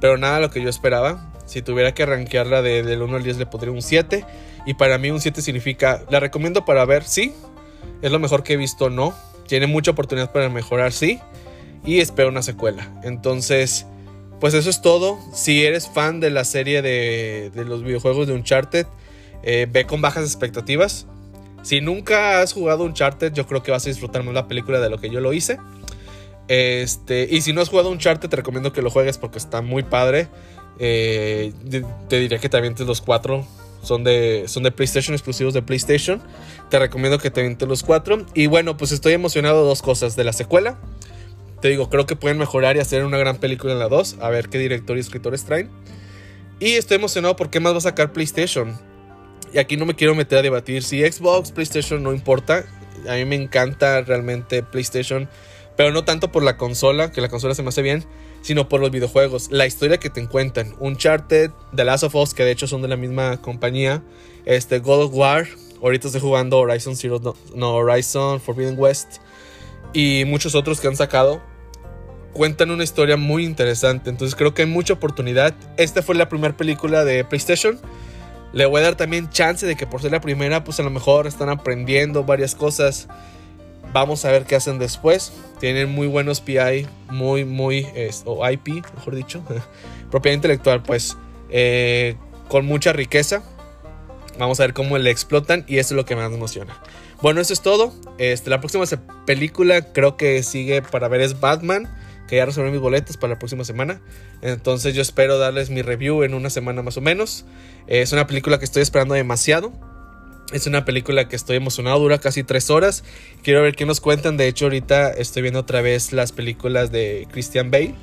pero 0.00 0.18
nada 0.18 0.40
lo 0.40 0.50
que 0.50 0.60
yo 0.60 0.68
esperaba. 0.68 1.32
Si 1.46 1.62
tuviera 1.62 1.94
que 1.94 2.04
rankearla 2.04 2.62
de, 2.62 2.82
del 2.82 3.02
1 3.02 3.16
al 3.16 3.22
10 3.22 3.38
le 3.38 3.46
pondría 3.46 3.72
un 3.72 3.82
7. 3.82 4.25
Y 4.66 4.75
para 4.75 4.98
mí 4.98 5.10
un 5.10 5.20
7 5.20 5.40
significa, 5.40 6.04
la 6.10 6.20
recomiendo 6.20 6.64
para 6.64 6.84
ver, 6.84 7.04
sí, 7.04 7.34
es 8.02 8.10
lo 8.10 8.18
mejor 8.18 8.42
que 8.42 8.54
he 8.54 8.56
visto, 8.56 8.90
no. 8.90 9.14
Tiene 9.46 9.66
mucha 9.66 9.90
oportunidad 9.90 10.32
para 10.32 10.49
mejorar, 10.49 10.92
sí. 10.92 11.20
Y 11.84 12.00
espero 12.00 12.28
una 12.28 12.42
secuela. 12.42 12.88
Entonces, 13.02 13.87
pues 14.40 14.54
eso 14.54 14.70
es 14.70 14.80
todo. 14.80 15.18
Si 15.34 15.64
eres 15.64 15.88
fan 15.88 16.20
de 16.20 16.30
la 16.30 16.44
serie 16.44 16.82
de, 16.82 17.50
los 17.54 17.82
videojuegos 17.82 18.26
de 18.26 18.34
Uncharted, 18.34 18.87
eh, 19.42 19.66
ve 19.70 19.87
con 19.87 20.00
bajas 20.00 20.25
expectativas. 20.25 21.06
Si 21.62 21.80
nunca 21.80 22.40
has 22.40 22.52
jugado 22.52 22.84
Uncharted, 22.84 23.32
yo 23.32 23.46
creo 23.46 23.62
que 23.62 23.70
vas 23.70 23.84
a 23.84 23.90
disfrutar 23.90 24.22
más 24.22 24.34
la 24.34 24.49
película 24.49 24.80
de 24.80 24.88
lo 24.88 24.99
que 24.99 25.10
yo 25.10 25.20
lo 25.20 25.32
hice. 25.32 25.58
Este, 26.49 27.28
y 27.30 27.42
si 27.42 27.52
no 27.52 27.60
has 27.60 27.68
jugado 27.68 27.90
Uncharted, 27.90 28.28
te 28.28 28.37
recomiendo 28.37 28.72
que 28.72 28.82
lo 28.82 28.90
juegues 28.90 29.18
porque 29.18 29.38
está 29.38 29.60
muy 29.60 29.82
padre. 29.82 30.28
Eh, 30.78 31.52
te 32.08 32.18
diría 32.18 32.38
que 32.38 32.49
te 32.49 32.56
avientes 32.56 32.87
los 32.87 33.02
cuatro 33.02 33.44
son 33.82 34.04
de, 34.04 34.44
son 34.46 34.62
de 34.62 34.70
PlayStation, 34.70 35.14
exclusivos 35.14 35.54
de 35.54 35.62
PlayStation. 35.62 36.22
Te 36.68 36.78
recomiendo 36.78 37.18
que 37.18 37.30
te 37.30 37.40
avientes 37.40 37.68
los 37.68 37.82
cuatro. 37.82 38.25
Y 38.34 38.46
bueno, 38.46 38.76
pues 38.76 38.92
estoy 38.92 39.14
emocionado 39.14 39.62
de 39.62 39.68
dos 39.68 39.82
cosas. 39.82 40.16
De 40.16 40.25
la 40.25 40.32
secuela. 40.32 40.78
Te 41.60 41.68
digo, 41.68 41.90
creo 41.90 42.06
que 42.06 42.16
pueden 42.16 42.38
mejorar 42.38 42.76
y 42.76 42.80
hacer 42.80 43.04
una 43.04 43.18
gran 43.18 43.37
película 43.37 43.72
en 43.72 43.78
la 43.78 43.88
2. 43.88 44.16
A 44.20 44.30
ver 44.30 44.49
qué 44.49 44.58
director 44.58 44.96
y 44.96 45.00
escritores 45.00 45.44
traen. 45.44 45.70
Y 46.58 46.72
estoy 46.72 46.96
emocionado 46.96 47.37
porque 47.37 47.60
más 47.60 47.75
va 47.75 47.78
a 47.78 47.82
sacar 47.82 48.12
PlayStation. 48.12 48.78
Y 49.52 49.58
aquí 49.58 49.76
no 49.76 49.84
me 49.84 49.94
quiero 49.94 50.14
meter 50.14 50.38
a 50.38 50.42
debatir 50.42 50.82
si 50.82 51.00
Xbox, 51.00 51.52
PlayStation, 51.52 52.02
no 52.02 52.12
importa. 52.12 52.64
A 53.08 53.14
mí 53.14 53.25
me 53.25 53.37
encanta 53.37 54.02
realmente 54.02 54.62
PlayStation. 54.62 55.28
Pero 55.80 55.92
no 55.92 56.04
tanto 56.04 56.30
por 56.30 56.42
la 56.42 56.58
consola, 56.58 57.10
que 57.10 57.22
la 57.22 57.30
consola 57.30 57.54
se 57.54 57.62
me 57.62 57.70
hace 57.70 57.80
bien 57.80 58.04
sino 58.42 58.68
por 58.68 58.82
los 58.82 58.90
videojuegos. 58.90 59.49
La 59.50 59.66
historia 59.66 59.96
que 59.96 60.10
te 60.10 60.26
cuentan. 60.26 60.75
Uncharted, 60.78 61.52
The 61.75 61.84
Last 61.84 62.04
of 62.04 62.14
Us, 62.16 62.34
que 62.34 62.44
de 62.44 62.50
hecho 62.50 62.66
son 62.66 62.82
de 62.82 62.88
la 62.88 62.99
misma 62.99 63.40
compañía. 63.40 64.02
Este, 64.44 64.80
God 64.80 65.04
of 65.04 65.14
War. 65.14 65.46
Ahorita 65.82 66.08
estoy 66.08 66.20
jugando 66.20 66.58
Horizon 66.58 66.96
Zero, 66.96 67.34
no, 67.54 67.75
Horizon 67.76 68.42
Forbidden 68.42 68.78
West. 68.78 69.22
Y 69.94 70.25
muchos 70.26 70.54
otros 70.54 70.82
que 70.82 70.88
han 70.88 70.96
sacado. 70.96 71.40
cuentan 72.34 72.70
una 72.70 72.84
historia 72.84 73.16
muy 73.16 73.46
interesante. 73.46 74.10
Entonces 74.10 74.37
creo 74.37 74.52
que 74.52 74.60
hay 74.60 74.68
mucha 74.68 74.92
oportunidad. 74.92 75.54
Esta 75.78 76.02
fue 76.02 76.14
la 76.14 76.28
primera 76.28 76.54
película 76.58 77.06
de 77.06 77.25
PlayStation. 77.25 77.80
Le 78.52 78.66
voy 78.66 78.82
a 78.82 78.84
dar 78.84 78.96
también 78.96 79.30
chance 79.30 79.64
de 79.64 79.76
que 79.76 79.87
por 79.87 80.02
ser 80.02 80.10
la 80.10 80.20
primera, 80.20 80.62
pues 80.62 80.78
a 80.78 80.82
lo 80.82 80.90
mejor 80.90 81.26
están 81.26 81.49
aprendiendo 81.49 82.22
varias 82.22 82.54
cosas. 82.54 83.08
Vamos 83.92 84.25
a 84.25 84.30
ver 84.30 84.44
qué 84.44 84.56
hacen 84.56 84.78
después. 84.78 85.32
Tienen 85.59 85.90
muy 85.90 86.06
buenos 86.06 86.40
PI, 86.40 86.87
muy, 87.09 87.44
muy, 87.44 87.87
o 88.25 88.49
IP, 88.49 88.85
mejor 88.94 89.14
dicho, 89.14 89.42
propiedad 90.11 90.37
intelectual, 90.37 90.82
pues, 90.82 91.16
eh, 91.50 92.16
con 92.49 92.66
mucha 92.66 92.92
riqueza. 92.92 93.42
Vamos 94.38 94.61
a 94.61 94.64
ver 94.64 94.73
cómo 94.73 94.97
le 94.97 95.11
explotan 95.11 95.64
y 95.66 95.78
eso 95.78 95.94
es 95.94 95.97
lo 95.97 96.04
que 96.04 96.16
más 96.16 96.32
emociona. 96.32 96.80
Bueno, 97.20 97.40
eso 97.40 97.52
es 97.52 97.61
todo. 97.61 97.92
Este, 98.18 98.49
la 98.49 98.61
próxima 98.61 98.85
película 99.26 99.92
creo 99.92 100.16
que 100.16 100.42
sigue 100.42 100.80
para 100.80 101.09
ver 101.09 101.20
es 101.20 101.40
Batman, 101.40 101.94
que 102.26 102.37
ya 102.37 102.47
resolví 102.47 102.70
mis 102.70 102.80
boletos 102.80 103.16
para 103.16 103.35
la 103.35 103.38
próxima 103.38 103.64
semana. 103.64 104.00
Entonces 104.40 104.94
yo 104.94 105.02
espero 105.02 105.37
darles 105.37 105.68
mi 105.68 105.82
review 105.82 106.23
en 106.23 106.32
una 106.32 106.49
semana 106.49 106.82
más 106.82 106.97
o 106.97 107.00
menos. 107.00 107.44
Es 107.87 108.12
una 108.12 108.26
película 108.26 108.59
que 108.59 108.64
estoy 108.64 108.82
esperando 108.82 109.14
demasiado. 109.14 109.73
Es 110.52 110.66
una 110.66 110.85
película 110.85 111.28
que 111.28 111.37
estoy 111.37 111.57
emocionado, 111.57 112.00
dura 112.00 112.19
casi 112.19 112.42
tres 112.42 112.71
horas. 112.71 113.04
Quiero 113.42 113.62
ver 113.62 113.76
qué 113.76 113.87
nos 113.87 114.00
cuentan. 114.00 114.37
De 114.37 114.49
hecho, 114.49 114.64
ahorita 114.64 115.11
estoy 115.12 115.42
viendo 115.42 115.61
otra 115.61 115.80
vez 115.80 116.12
las 116.12 116.33
películas 116.33 116.90
de 116.90 117.28
Christian 117.30 117.71
Bale. 117.71 117.95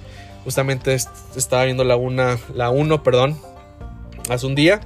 Justamente 0.46 0.96
estaba 1.36 1.66
viendo 1.66 1.84
la 1.84 1.98
1, 1.98 2.40
la 2.56 2.70
uno, 2.70 3.04
perdón, 3.04 3.38
hace 4.30 4.46
un 4.46 4.56
día. 4.56 4.80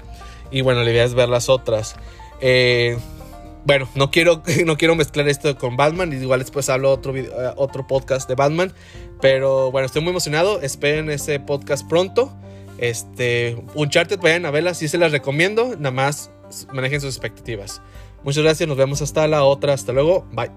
Y 0.49 0.61
bueno, 0.61 0.83
la 0.83 0.89
idea 0.89 1.03
es 1.03 1.13
ver 1.13 1.29
las 1.29 1.49
otras. 1.49 1.95
Eh, 2.41 2.97
bueno, 3.63 3.87
no 3.93 4.09
quiero, 4.09 4.41
no 4.65 4.75
quiero 4.75 4.95
mezclar 4.95 5.29
esto 5.29 5.55
con 5.59 5.77
Batman. 5.77 6.11
Igual 6.13 6.39
después 6.39 6.67
hablo 6.67 6.91
otro, 6.91 7.13
video, 7.13 7.31
eh, 7.39 7.53
otro 7.57 7.85
podcast 7.85 8.27
de 8.27 8.33
Batman. 8.33 8.73
Pero 9.21 9.69
bueno, 9.69 9.85
estoy 9.85 10.01
muy 10.01 10.09
emocionado. 10.09 10.61
Esperen 10.61 11.11
ese 11.11 11.39
podcast 11.39 11.87
pronto. 11.87 12.35
Este, 12.79 13.63
Uncharted, 13.75 14.19
vayan 14.19 14.47
a 14.47 14.51
verla. 14.51 14.73
Sí 14.73 14.87
se 14.87 14.97
las 14.97 15.11
recomiendo. 15.11 15.75
Nada 15.77 15.91
más 15.91 16.31
manejen 16.73 17.01
sus 17.01 17.15
expectativas. 17.15 17.81
Muchas 18.23 18.43
gracias. 18.43 18.67
Nos 18.67 18.77
vemos 18.77 19.01
hasta 19.01 19.27
la 19.27 19.43
otra. 19.43 19.73
Hasta 19.73 19.93
luego. 19.93 20.25
Bye. 20.31 20.51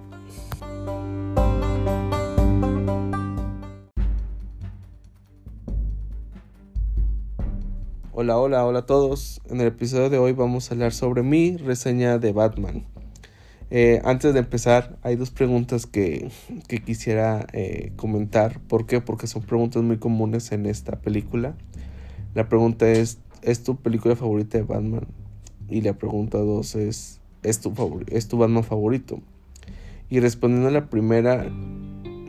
Hola, 8.16 8.38
hola, 8.38 8.64
hola 8.64 8.78
a 8.78 8.86
todos. 8.86 9.40
En 9.50 9.60
el 9.60 9.66
episodio 9.66 10.08
de 10.08 10.18
hoy 10.18 10.32
vamos 10.32 10.70
a 10.70 10.74
hablar 10.74 10.92
sobre 10.92 11.22
mi 11.22 11.56
reseña 11.56 12.18
de 12.18 12.32
Batman. 12.32 12.86
Eh, 13.70 14.00
antes 14.04 14.32
de 14.32 14.38
empezar, 14.38 14.96
hay 15.02 15.16
dos 15.16 15.30
preguntas 15.30 15.84
que, 15.86 16.30
quisiera 16.86 17.46
eh, 17.52 17.92
comentar. 17.96 18.60
¿Por 18.60 18.86
qué? 18.86 19.00
Porque 19.00 19.26
son 19.26 19.42
preguntas 19.42 19.82
muy 19.82 19.98
comunes 19.98 20.52
en 20.52 20.66
esta 20.66 21.00
película. 21.00 21.56
La 22.34 22.48
pregunta 22.48 22.88
es, 22.88 23.18
¿es 23.42 23.64
tu 23.64 23.76
película 23.76 24.14
favorita 24.14 24.58
de 24.58 24.64
Batman? 24.64 25.06
Y 25.68 25.80
la 25.80 25.94
pregunta 25.94 26.38
dos 26.38 26.74
es, 26.74 27.20
¿es 27.42 27.60
tu, 27.60 27.72
¿es 28.08 28.28
tu 28.28 28.38
Batman 28.38 28.64
favorito? 28.64 29.20
Y 30.10 30.20
respondiendo 30.20 30.68
a 30.68 30.72
la 30.72 30.90
primera, 30.90 31.44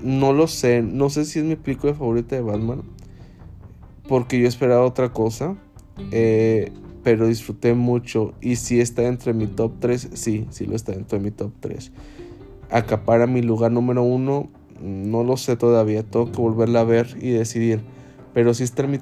no 0.01 0.33
lo 0.33 0.47
sé. 0.47 0.81
No 0.81 1.09
sé 1.09 1.25
si 1.25 1.39
es 1.39 1.45
mi 1.45 1.55
película 1.55 1.93
favorita 1.93 2.35
de 2.35 2.41
Batman. 2.41 2.83
Porque 4.07 4.39
yo 4.39 4.47
esperaba 4.47 4.85
otra 4.85 5.11
cosa. 5.11 5.55
Eh, 6.11 6.71
pero 7.05 7.27
disfruté 7.27 7.75
mucho. 7.75 8.33
Y 8.41 8.55
si 8.55 8.79
está 8.79 9.03
entre 9.03 9.33
mi 9.33 9.45
top 9.45 9.73
3, 9.79 10.09
sí, 10.13 10.47
sí 10.49 10.65
lo 10.65 10.75
está 10.75 10.93
dentro 10.93 11.19
de 11.19 11.23
mi 11.23 11.29
top 11.29 11.51
3. 11.59 11.91
Acapara 12.71 13.27
mi 13.27 13.43
lugar 13.43 13.71
número 13.71 14.01
1, 14.01 14.49
no 14.81 15.23
lo 15.23 15.37
sé 15.37 15.55
todavía, 15.55 16.01
tengo 16.01 16.31
que 16.31 16.41
volverla 16.41 16.79
a 16.79 16.83
ver 16.83 17.15
y 17.21 17.29
decidir. 17.29 17.81
Pero 18.33 18.55
sí 18.55 18.63
está 18.63 18.85
en 18.85 18.91
mi, 18.91 18.97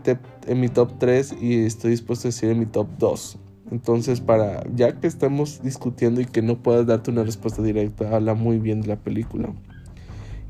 en 0.48 0.60
mi 0.60 0.68
top 0.68 1.00
3 1.00 1.38
y 1.42 1.64
estoy 1.64 1.92
dispuesto 1.92 2.28
a 2.28 2.30
decir 2.30 2.50
en 2.50 2.60
mi 2.60 2.66
top 2.66 2.88
2. 3.00 3.40
Entonces, 3.74 4.22
para 4.22 4.64
ya 4.76 5.00
que 5.00 5.08
estamos 5.08 5.64
discutiendo 5.64 6.22
y 6.22 6.26
que 6.26 6.44
no 6.44 6.62
puedas 6.62 6.86
darte 6.86 7.10
una 7.10 7.24
respuesta 7.24 7.64
directa, 7.64 8.16
habla 8.16 8.36
muy 8.36 8.60
bien 8.60 8.82
de 8.82 8.88
la 8.88 8.98
película. 8.98 9.50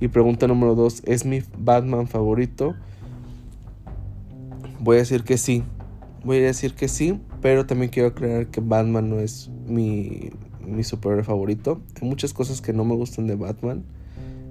Y 0.02 0.10
pregunta 0.10 0.46
número 0.46 0.76
2, 0.76 1.04
¿es 1.06 1.26
mi 1.26 1.42
Batman 1.58 2.10
favorito? 2.10 2.76
Voy 4.82 4.98
a 4.98 5.00
decir 5.00 5.24
que 5.24 5.38
sí. 5.38 5.64
Voy 6.26 6.40
a 6.40 6.42
decir 6.42 6.74
que 6.74 6.90
sí, 6.90 7.18
pero 7.42 7.66
también 7.66 7.92
quiero 7.92 8.10
aclarar 8.10 8.48
que 8.48 8.60
Batman 8.60 9.10
no 9.10 9.22
es 9.22 9.50
mi, 9.70 10.32
mi 10.60 10.84
superhéroe 10.84 11.24
favorito. 11.24 11.80
Hay 12.02 12.10
muchas 12.10 12.34
cosas 12.34 12.60
que 12.60 12.74
no 12.74 12.84
me 12.84 12.94
gustan 12.94 13.28
de 13.28 13.36
Batman. 13.36 13.86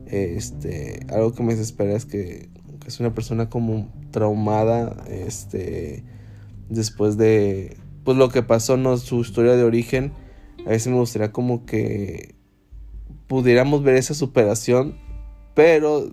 Este, 0.06 1.04
algo 1.10 1.34
que 1.34 1.42
me 1.42 1.52
desespera 1.52 1.92
es 1.92 2.06
que, 2.06 2.48
es 2.86 3.00
una 3.00 3.12
persona 3.12 3.50
como 3.50 3.92
traumada. 4.12 4.96
Este, 5.10 6.04
después 6.70 7.18
de 7.18 7.81
pues 8.04 8.16
lo 8.16 8.28
que 8.28 8.42
pasó, 8.42 8.76
no 8.76 8.96
su 8.96 9.20
historia 9.20 9.56
de 9.56 9.64
origen. 9.64 10.12
A 10.66 10.70
veces 10.70 10.92
me 10.92 10.98
gustaría 10.98 11.32
como 11.32 11.64
que 11.66 12.34
pudiéramos 13.26 13.82
ver 13.82 13.96
esa 13.96 14.14
superación, 14.14 14.96
pero 15.54 16.12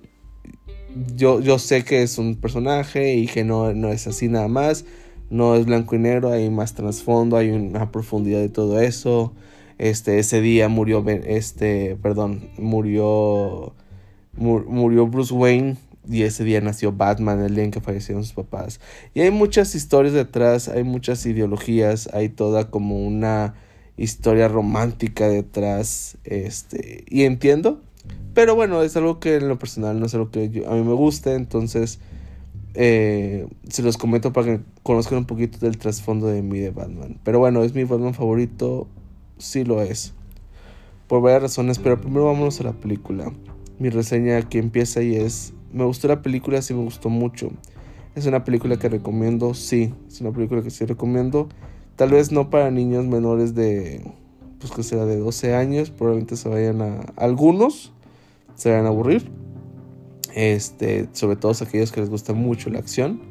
yo, 1.15 1.39
yo 1.39 1.59
sé 1.59 1.83
que 1.83 2.01
es 2.01 2.17
un 2.17 2.35
personaje 2.35 3.15
y 3.15 3.27
que 3.27 3.43
no, 3.43 3.73
no 3.73 3.89
es 3.89 4.07
así 4.07 4.27
nada 4.27 4.47
más 4.47 4.85
no 5.29 5.55
es 5.55 5.65
blanco 5.65 5.95
y 5.95 5.99
negro, 5.99 6.31
hay 6.31 6.49
más 6.49 6.73
trasfondo, 6.73 7.37
hay 7.37 7.49
una 7.49 7.91
profundidad 7.91 8.39
de 8.39 8.49
todo 8.49 8.79
eso. 8.79 9.33
Este, 9.77 10.19
ese 10.19 10.41
día 10.41 10.67
murió, 10.67 11.03
este, 11.07 11.95
perdón, 12.01 12.49
murió, 12.57 13.73
murió 14.33 15.07
Bruce 15.07 15.33
Wayne 15.33 15.77
y 16.09 16.23
ese 16.23 16.43
día 16.43 16.59
nació 16.61 16.91
Batman, 16.91 17.41
el 17.41 17.55
día 17.55 17.63
en 17.63 17.71
que 17.71 17.81
fallecieron 17.81 18.23
sus 18.23 18.33
papás. 18.33 18.79
Y 19.13 19.21
hay 19.21 19.31
muchas 19.31 19.75
historias 19.75 20.13
detrás, 20.13 20.67
hay 20.67 20.83
muchas 20.83 21.25
ideologías, 21.25 22.09
hay 22.13 22.29
toda 22.29 22.69
como 22.69 23.05
una 23.05 23.53
historia 23.95 24.47
romántica 24.47 25.27
detrás, 25.27 26.17
este, 26.23 27.03
y 27.07 27.23
entiendo, 27.23 27.81
pero 28.33 28.55
bueno, 28.55 28.81
es 28.81 28.95
algo 28.95 29.19
que 29.19 29.35
en 29.35 29.49
lo 29.49 29.59
personal 29.59 29.99
no 29.99 30.05
es 30.05 30.13
algo 30.13 30.31
que 30.31 30.63
a 30.67 30.73
mí 30.73 30.83
me 30.83 30.93
guste, 30.93 31.33
entonces 31.33 31.99
eh, 32.73 33.47
se 33.67 33.81
los 33.81 33.97
comento 33.97 34.31
para 34.31 34.47
que 34.47 34.59
conozcan 34.83 35.19
un 35.19 35.25
poquito 35.25 35.59
del 35.59 35.77
trasfondo 35.77 36.27
de 36.27 36.41
mí 36.41 36.59
de 36.59 36.69
Batman. 36.69 37.19
Pero 37.23 37.39
bueno, 37.39 37.63
es 37.63 37.73
mi 37.73 37.83
Batman 37.83 38.13
favorito, 38.13 38.87
sí 39.37 39.63
lo 39.63 39.81
es. 39.81 40.13
Por 41.07 41.21
varias 41.21 41.41
razones, 41.41 41.79
pero 41.79 41.99
primero 41.99 42.25
vámonos 42.25 42.61
a 42.61 42.63
la 42.63 42.73
película. 42.73 43.33
Mi 43.79 43.89
reseña 43.89 44.37
aquí 44.37 44.59
empieza 44.59 45.01
y 45.01 45.15
es, 45.15 45.53
me 45.71 45.85
gustó 45.85 46.07
la 46.07 46.21
película, 46.21 46.61
sí 46.61 46.73
me 46.73 46.83
gustó 46.83 47.09
mucho. 47.09 47.51
Es 48.15 48.25
una 48.25 48.43
película 48.43 48.77
que 48.77 48.89
recomiendo, 48.89 49.53
sí, 49.53 49.93
es 50.07 50.21
una 50.21 50.31
película 50.31 50.61
que 50.61 50.69
sí 50.69 50.85
recomiendo. 50.85 51.49
Tal 51.95 52.11
vez 52.11 52.31
no 52.31 52.49
para 52.49 52.71
niños 52.71 53.05
menores 53.05 53.55
de, 53.55 54.03
pues 54.59 54.71
que 54.71 54.83
será 54.83 55.05
de 55.05 55.17
12 55.17 55.55
años, 55.55 55.89
probablemente 55.89 56.35
se 56.35 56.49
vayan 56.49 56.81
a, 56.81 56.99
algunos, 57.17 57.93
se 58.55 58.69
vayan 58.69 58.85
a 58.85 58.89
aburrir 58.89 59.29
este, 60.33 61.09
sobre 61.13 61.35
todo 61.35 61.51
aquellos 61.51 61.91
que 61.91 62.01
les 62.01 62.09
gusta 62.09 62.33
mucho 62.33 62.69
la 62.69 62.79
acción. 62.79 63.21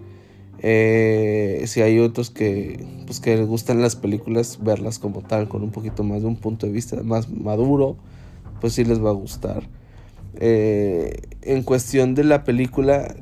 Eh, 0.61 1.63
si 1.67 1.83
hay 1.83 2.01
otros 2.01 2.31
que, 2.31 2.85
pues, 3.07 3.21
que 3.21 3.37
les 3.37 3.47
gustan 3.47 3.81
las 3.81 3.97
películas, 3.97 4.59
verlas 4.63 4.99
como 4.99 5.23
tal, 5.23 5.49
con 5.49 5.63
un 5.63 5.71
poquito 5.71 6.03
más 6.03 6.23
de 6.23 6.29
un 6.29 6.37
punto 6.37 6.67
de 6.67 6.73
vista 6.73 7.01
más 7.03 7.31
maduro, 7.31 7.97
pues 8.61 8.73
sí 8.75 8.85
les 8.85 9.03
va 9.03 9.11
a 9.11 9.15
gustar. 9.15 9.63
Eh, 10.39 11.21
en 11.43 11.63
cuestión 11.63 12.15
de 12.15 12.25
la 12.25 12.45
película, 12.45 13.15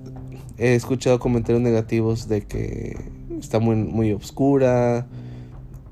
he 0.59 0.75
escuchado 0.75 1.19
comentarios 1.19 1.63
negativos 1.63 2.29
de 2.29 2.43
que 2.43 2.97
está 3.41 3.59
muy, 3.59 3.77
muy 3.77 4.13
oscura, 4.13 5.07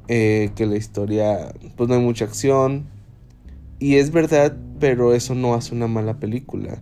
eh, 0.08 0.50
que 0.54 0.66
la 0.66 0.76
historia, 0.76 1.54
pues 1.76 1.88
no 1.88 1.96
hay 1.96 2.02
mucha 2.02 2.24
acción. 2.24 2.86
Y 3.78 3.96
es 3.96 4.12
verdad, 4.12 4.56
pero 4.78 5.14
eso 5.14 5.34
no 5.34 5.54
hace 5.54 5.74
una 5.74 5.88
mala 5.88 6.20
película 6.20 6.80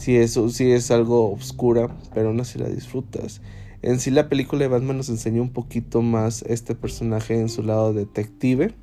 si 0.00 0.16
eso 0.16 0.48
sí 0.48 0.70
es 0.72 0.90
algo 0.90 1.30
oscura, 1.30 1.94
pero 2.14 2.28
aún 2.28 2.40
así 2.40 2.58
la 2.58 2.70
disfrutas. 2.70 3.42
En 3.82 4.00
sí 4.00 4.10
la 4.10 4.30
película 4.30 4.62
de 4.62 4.68
Batman 4.68 4.96
nos 4.96 5.10
enseña 5.10 5.42
un 5.42 5.50
poquito 5.50 6.00
más 6.00 6.42
este 6.42 6.74
personaje 6.74 7.38
en 7.38 7.50
su 7.50 7.62
lado 7.62 7.92
detective. 7.92 8.74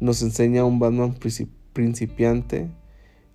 Nos 0.00 0.22
enseña 0.22 0.64
un 0.64 0.78
Batman 0.78 1.14
principiante 1.74 2.70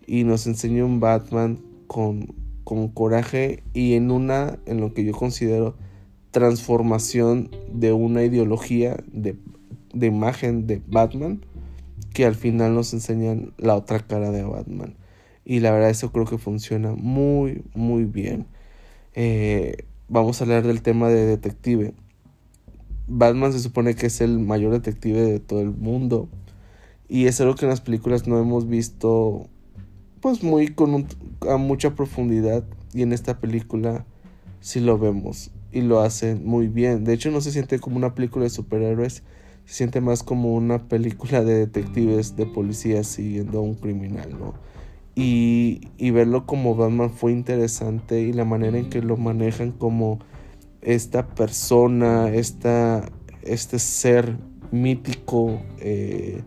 y 0.07 0.23
nos 0.23 0.47
enseña 0.47 0.85
un 0.85 0.99
Batman 0.99 1.59
con, 1.85 2.33
con 2.63 2.87
coraje 2.87 3.63
y 3.73 3.93
en 3.93 4.09
una, 4.09 4.57
en 4.65 4.79
lo 4.79 4.93
que 4.93 5.03
yo 5.03 5.13
considero, 5.13 5.75
transformación 6.31 7.51
de 7.71 7.93
una 7.93 8.23
ideología 8.23 8.97
de, 9.11 9.35
de 9.93 10.07
imagen 10.07 10.65
de 10.65 10.81
Batman 10.87 11.45
que 12.13 12.25
al 12.25 12.35
final 12.35 12.73
nos 12.73 12.93
enseñan 12.93 13.53
la 13.57 13.75
otra 13.75 13.99
cara 13.99 14.31
de 14.31 14.43
Batman. 14.43 14.95
Y 15.45 15.59
la 15.59 15.71
verdad 15.71 15.89
eso 15.89 16.11
creo 16.11 16.25
que 16.25 16.37
funciona 16.37 16.93
muy, 16.93 17.63
muy 17.73 18.05
bien. 18.05 18.47
Eh, 19.13 19.85
vamos 20.09 20.39
a 20.39 20.43
hablar 20.43 20.65
del 20.65 20.81
tema 20.81 21.09
de 21.09 21.25
detective. 21.25 21.93
Batman 23.07 23.53
se 23.53 23.59
supone 23.59 23.95
que 23.95 24.07
es 24.07 24.19
el 24.21 24.39
mayor 24.39 24.71
detective 24.73 25.21
de 25.21 25.39
todo 25.39 25.61
el 25.61 25.71
mundo. 25.71 26.27
Y 27.07 27.27
es 27.27 27.39
algo 27.39 27.55
que 27.55 27.65
en 27.65 27.69
las 27.69 27.81
películas 27.81 28.27
no 28.27 28.39
hemos 28.39 28.67
visto 28.67 29.47
pues 30.27 30.43
muy 30.43 30.67
con 30.67 31.07
a 31.49 31.55
mucha 31.55 31.95
profundidad. 31.95 32.65
Y 32.93 33.01
en 33.01 33.13
esta 33.13 33.39
película 33.39 34.05
sí 34.59 34.81
lo 34.81 34.97
vemos 34.99 35.51
y 35.71 35.79
lo 35.79 36.01
hacen 36.01 36.45
muy 36.45 36.67
bien. 36.67 37.05
De 37.05 37.13
hecho 37.13 37.31
no 37.31 37.39
se 37.39 37.53
siente 37.53 37.79
como 37.79 37.95
una 37.95 38.13
película 38.13 38.43
de 38.43 38.49
superhéroes, 38.49 39.23
se 39.63 39.73
siente 39.73 40.01
más 40.01 40.23
como 40.23 40.53
una 40.53 40.89
película 40.89 41.45
de 41.45 41.59
detectives, 41.59 42.35
de 42.35 42.45
policías 42.45 43.07
siguiendo 43.07 43.59
a 43.59 43.61
un 43.61 43.75
criminal, 43.75 44.37
¿no? 44.37 44.53
Y, 45.15 45.87
y 45.97 46.11
verlo 46.11 46.45
como 46.45 46.75
Batman 46.75 47.09
fue 47.09 47.31
interesante 47.31 48.19
y 48.19 48.33
la 48.33 48.43
manera 48.43 48.77
en 48.77 48.89
que 48.89 49.01
lo 49.01 49.15
manejan 49.15 49.71
como 49.71 50.19
esta 50.81 51.25
persona, 51.25 52.27
esta, 52.33 53.09
este 53.43 53.79
ser 53.79 54.35
mítico 54.71 55.61
eh, 55.79 56.41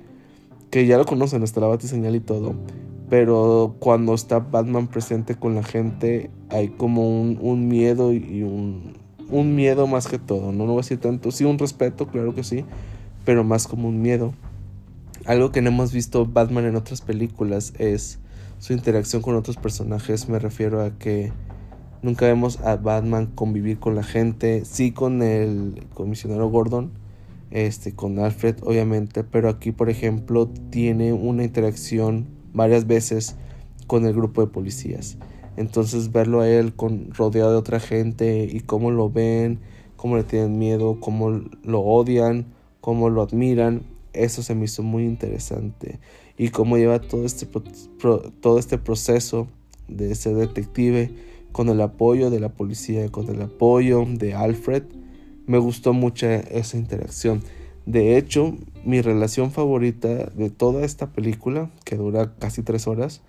que 0.70 0.86
ya 0.86 0.98
lo 0.98 1.06
conocen 1.06 1.42
hasta 1.42 1.62
la 1.62 1.80
señal 1.80 2.14
y 2.14 2.20
todo. 2.20 2.56
Pero 3.10 3.74
cuando 3.80 4.14
está 4.14 4.38
Batman 4.38 4.86
presente 4.86 5.34
con 5.34 5.54
la 5.56 5.64
gente, 5.64 6.30
hay 6.48 6.68
como 6.68 7.20
un, 7.20 7.68
miedo 7.68 8.12
y 8.12 8.44
un, 8.44 8.96
un, 9.28 9.56
miedo 9.56 9.88
más 9.88 10.06
que 10.06 10.18
todo. 10.18 10.52
¿no? 10.52 10.64
no 10.64 10.66
voy 10.66 10.74
a 10.74 10.82
decir 10.82 11.00
tanto, 11.00 11.32
sí, 11.32 11.44
un 11.44 11.58
respeto, 11.58 12.06
claro 12.06 12.34
que 12.34 12.44
sí, 12.44 12.64
pero 13.24 13.42
más 13.42 13.66
como 13.66 13.88
un 13.88 14.00
miedo. 14.00 14.32
Algo 15.26 15.50
que 15.50 15.60
no 15.60 15.70
hemos 15.70 15.92
visto 15.92 16.24
Batman 16.24 16.66
en 16.66 16.76
otras 16.76 17.02
películas 17.02 17.74
es 17.78 18.20
su 18.58 18.72
interacción 18.72 19.22
con 19.22 19.34
otros 19.34 19.56
personajes. 19.56 20.28
Me 20.28 20.38
refiero 20.38 20.82
a 20.82 20.96
que 20.96 21.32
nunca 22.02 22.26
vemos 22.26 22.60
a 22.60 22.76
Batman 22.76 23.26
convivir 23.26 23.78
con 23.78 23.96
la 23.96 24.04
gente, 24.04 24.64
sí 24.64 24.92
con 24.92 25.22
el 25.22 25.84
comisionado 25.94 26.48
Gordon, 26.48 26.92
este, 27.50 27.92
con 27.94 28.18
Alfred, 28.20 28.56
obviamente, 28.62 29.24
pero 29.24 29.48
aquí, 29.48 29.72
por 29.72 29.90
ejemplo, 29.90 30.48
tiene 30.70 31.12
una 31.12 31.42
interacción 31.42 32.39
varias 32.52 32.86
veces 32.86 33.36
con 33.86 34.06
el 34.06 34.14
grupo 34.14 34.40
de 34.40 34.46
policías. 34.48 35.16
Entonces, 35.56 36.12
verlo 36.12 36.40
a 36.40 36.48
él 36.48 36.74
con, 36.74 37.12
rodeado 37.12 37.50
de 37.50 37.56
otra 37.56 37.80
gente 37.80 38.48
y 38.50 38.60
cómo 38.60 38.90
lo 38.90 39.10
ven, 39.10 39.60
cómo 39.96 40.16
le 40.16 40.24
tienen 40.24 40.58
miedo, 40.58 40.98
cómo 41.00 41.30
lo 41.64 41.80
odian, 41.80 42.46
cómo 42.80 43.10
lo 43.10 43.22
admiran, 43.22 43.82
eso 44.12 44.42
se 44.42 44.54
me 44.54 44.64
hizo 44.64 44.82
muy 44.82 45.04
interesante. 45.04 45.98
Y 46.38 46.48
cómo 46.48 46.78
lleva 46.78 47.00
todo 47.00 47.26
este, 47.26 47.46
todo 48.40 48.58
este 48.58 48.78
proceso 48.78 49.48
de 49.88 50.14
ser 50.14 50.36
detective 50.36 51.10
con 51.52 51.68
el 51.68 51.80
apoyo 51.80 52.30
de 52.30 52.40
la 52.40 52.48
policía, 52.48 53.10
con 53.10 53.28
el 53.28 53.42
apoyo 53.42 54.04
de 54.06 54.34
Alfred 54.34 54.84
me 55.50 55.58
gustó 55.58 55.92
mucho 55.92 56.28
esa 56.28 56.76
interacción. 56.76 57.42
De 57.86 58.16
hecho, 58.16 58.56
mi 58.84 59.00
relación 59.00 59.50
favorita 59.50 60.08
de 60.08 60.50
toda 60.50 60.84
esta 60.84 61.12
película, 61.12 61.70
que 61.84 61.96
dura 61.96 62.34
casi 62.38 62.62
tres 62.62 62.86
horas, 62.86 63.22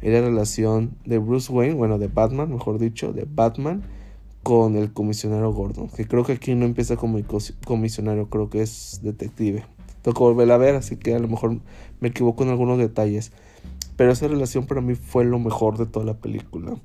era 0.00 0.20
la 0.20 0.28
relación 0.28 0.96
de 1.04 1.18
Bruce 1.18 1.52
Wayne, 1.52 1.74
bueno, 1.74 1.98
de 1.98 2.08
Batman, 2.08 2.50
mejor 2.52 2.78
dicho, 2.78 3.12
de 3.12 3.26
Batman 3.28 3.82
con 4.42 4.76
el 4.76 4.92
comisionado 4.92 5.52
Gordon, 5.52 5.88
que 5.88 6.06
creo 6.06 6.24
que 6.24 6.32
aquí 6.32 6.54
no 6.54 6.66
empieza 6.66 6.96
como 6.96 7.18
comisionario, 7.64 8.28
creo 8.30 8.48
que 8.48 8.62
es 8.62 9.00
detective. 9.02 9.64
Tengo 10.02 10.14
que 10.14 10.22
volver 10.22 10.52
a 10.52 10.56
ver, 10.56 10.76
así 10.76 10.96
que 10.96 11.14
a 11.14 11.18
lo 11.18 11.26
mejor 11.26 11.58
me 12.00 12.08
equivoco 12.08 12.44
en 12.44 12.50
algunos 12.50 12.78
detalles. 12.78 13.32
Pero 13.96 14.12
esa 14.12 14.28
relación 14.28 14.66
para 14.66 14.80
mí 14.80 14.94
fue 14.94 15.24
lo 15.24 15.38
mejor 15.38 15.78
de 15.78 15.86
toda 15.86 16.06
la 16.06 16.14
película, 16.14 16.76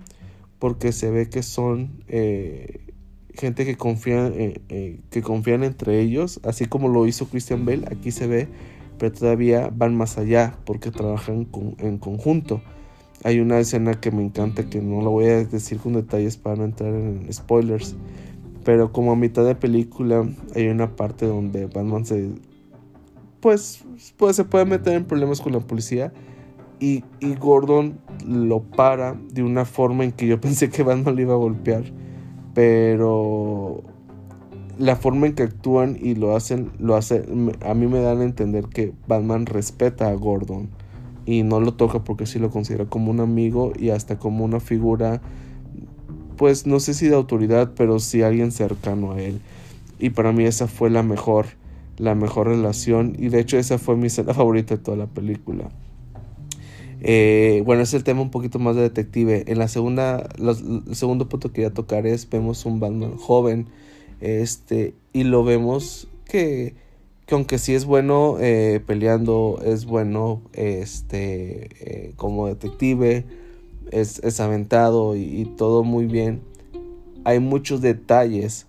porque 0.57 0.91
se 0.91 1.11
ve 1.11 1.29
que 1.29 1.43
son 1.43 2.03
eh, 2.07 2.90
gente 3.35 3.65
que 3.65 3.77
confía, 3.77 4.27
eh, 4.27 4.61
eh, 4.69 4.99
que 5.09 5.21
confían 5.21 5.63
entre 5.63 5.99
ellos, 5.99 6.39
así 6.43 6.65
como 6.65 6.89
lo 6.89 7.05
hizo 7.07 7.27
Christian 7.27 7.65
Bale, 7.65 7.85
aquí 7.89 8.11
se 8.11 8.27
ve, 8.27 8.47
pero 8.97 9.11
todavía 9.11 9.71
van 9.73 9.95
más 9.95 10.17
allá 10.17 10.57
porque 10.65 10.91
trabajan 10.91 11.47
en 11.79 11.97
conjunto. 11.97 12.61
Hay 13.23 13.39
una 13.39 13.59
escena 13.59 13.99
que 13.99 14.11
me 14.11 14.23
encanta 14.23 14.69
que 14.69 14.81
no 14.81 15.01
lo 15.01 15.11
voy 15.11 15.25
a 15.25 15.43
decir 15.43 15.77
con 15.77 15.93
detalles 15.93 16.37
para 16.37 16.55
no 16.57 16.65
entrar 16.65 16.93
en 16.93 17.31
spoilers, 17.31 17.95
pero 18.63 18.91
como 18.91 19.11
a 19.11 19.15
mitad 19.15 19.45
de 19.45 19.55
película 19.55 20.27
hay 20.55 20.67
una 20.67 20.95
parte 20.95 21.25
donde 21.25 21.67
Batman 21.67 22.05
se 22.05 22.29
pues, 23.41 23.83
pues 24.17 24.35
se 24.35 24.45
puede 24.45 24.65
meter 24.65 24.93
en 24.93 25.05
problemas 25.05 25.41
con 25.41 25.53
la 25.53 25.59
policía 25.59 26.13
y, 26.79 27.03
y 27.19 27.35
Gordon 27.35 27.99
lo 28.25 28.61
para 28.61 29.15
de 29.31 29.43
una 29.43 29.65
forma 29.65 30.03
en 30.03 30.11
que 30.11 30.27
yo 30.27 30.39
pensé 30.41 30.69
que 30.69 30.83
Batman 30.83 31.15
le 31.15 31.23
iba 31.23 31.33
a 31.33 31.37
golpear 31.37 31.83
pero 32.53 33.83
la 34.77 34.95
forma 34.95 35.27
en 35.27 35.35
que 35.35 35.43
actúan 35.43 35.97
y 36.01 36.15
lo 36.15 36.35
hacen, 36.35 36.71
lo 36.79 36.95
hace, 36.95 37.23
a 37.65 37.73
mí 37.73 37.87
me 37.87 38.01
dan 38.01 38.19
a 38.19 38.23
entender 38.23 38.65
que 38.67 38.93
Batman 39.07 39.45
respeta 39.45 40.07
a 40.09 40.13
Gordon 40.13 40.69
y 41.25 41.43
no 41.43 41.59
lo 41.59 41.73
toca 41.73 42.03
porque 42.03 42.25
sí 42.25 42.39
lo 42.39 42.49
considera 42.49 42.85
como 42.85 43.11
un 43.11 43.19
amigo 43.19 43.73
y 43.77 43.89
hasta 43.89 44.17
como 44.17 44.43
una 44.43 44.59
figura, 44.59 45.21
pues 46.37 46.65
no 46.65 46.79
sé 46.79 46.93
si 46.93 47.07
de 47.07 47.15
autoridad, 47.15 47.73
pero 47.75 47.99
sí 47.99 48.23
alguien 48.23 48.51
cercano 48.51 49.11
a 49.11 49.21
él. 49.21 49.39
Y 49.99 50.09
para 50.09 50.31
mí 50.31 50.45
esa 50.45 50.67
fue 50.67 50.89
la 50.89 51.03
mejor, 51.03 51.45
la 51.97 52.15
mejor 52.15 52.47
relación 52.47 53.15
y 53.19 53.29
de 53.29 53.39
hecho 53.39 53.57
esa 53.57 53.77
fue 53.77 53.95
mi 53.95 54.07
escena 54.07 54.33
favorita 54.33 54.75
de 54.75 54.81
toda 54.81 54.97
la 54.97 55.07
película. 55.07 55.69
Eh, 57.03 57.63
bueno, 57.65 57.81
es 57.81 57.93
el 57.95 58.03
tema 58.03 58.21
un 58.21 58.29
poquito 58.29 58.59
más 58.59 58.75
de 58.75 58.83
detective. 58.83 59.43
En 59.47 59.57
la 59.57 59.67
segunda, 59.67 60.29
el 60.37 60.95
segundo 60.95 61.27
punto 61.27 61.49
que 61.49 61.55
quería 61.55 61.73
tocar 61.73 62.05
es, 62.05 62.29
vemos 62.29 62.65
un 62.65 62.79
Batman 62.79 63.17
joven, 63.17 63.67
este, 64.21 64.93
y 65.13 65.23
lo 65.23 65.43
vemos 65.43 66.07
que, 66.25 66.75
que 67.25 67.35
aunque 67.35 67.57
sí 67.57 67.73
es 67.73 67.85
bueno 67.85 68.37
eh, 68.39 68.81
peleando, 68.85 69.59
es 69.65 69.85
bueno, 69.85 70.41
este, 70.53 71.69
eh, 71.79 72.13
como 72.17 72.47
detective, 72.47 73.25
es, 73.91 74.39
aventado 74.39 75.15
y, 75.15 75.45
todo 75.57 75.83
muy 75.83 76.05
bien. 76.05 76.41
Hay 77.23 77.39
muchos 77.39 77.81
detalles 77.81 78.67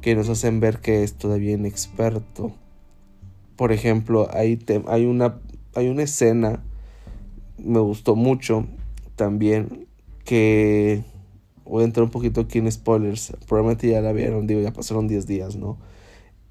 que 0.00 0.14
nos 0.14 0.28
hacen 0.28 0.60
ver 0.60 0.80
que 0.80 1.02
es 1.02 1.14
todavía 1.14 1.52
inexperto. 1.52 2.52
Por 3.56 3.72
ejemplo, 3.72 4.28
hay, 4.32 4.58
hay, 4.88 5.04
una, 5.04 5.38
hay 5.74 5.88
una 5.88 6.02
escena 6.02 6.62
me 7.58 7.78
gustó 7.80 8.16
mucho 8.16 8.66
también 9.16 9.86
que 10.24 11.04
voy 11.64 11.82
a 11.82 11.86
entrar 11.86 12.04
un 12.04 12.10
poquito 12.10 12.42
aquí 12.42 12.58
en 12.58 12.70
spoilers, 12.70 13.32
probablemente 13.48 13.88
ya 13.88 14.00
la 14.00 14.12
vieron, 14.12 14.46
digo, 14.46 14.60
ya 14.60 14.72
pasaron 14.72 15.08
10 15.08 15.26
días, 15.26 15.56
¿no? 15.56 15.78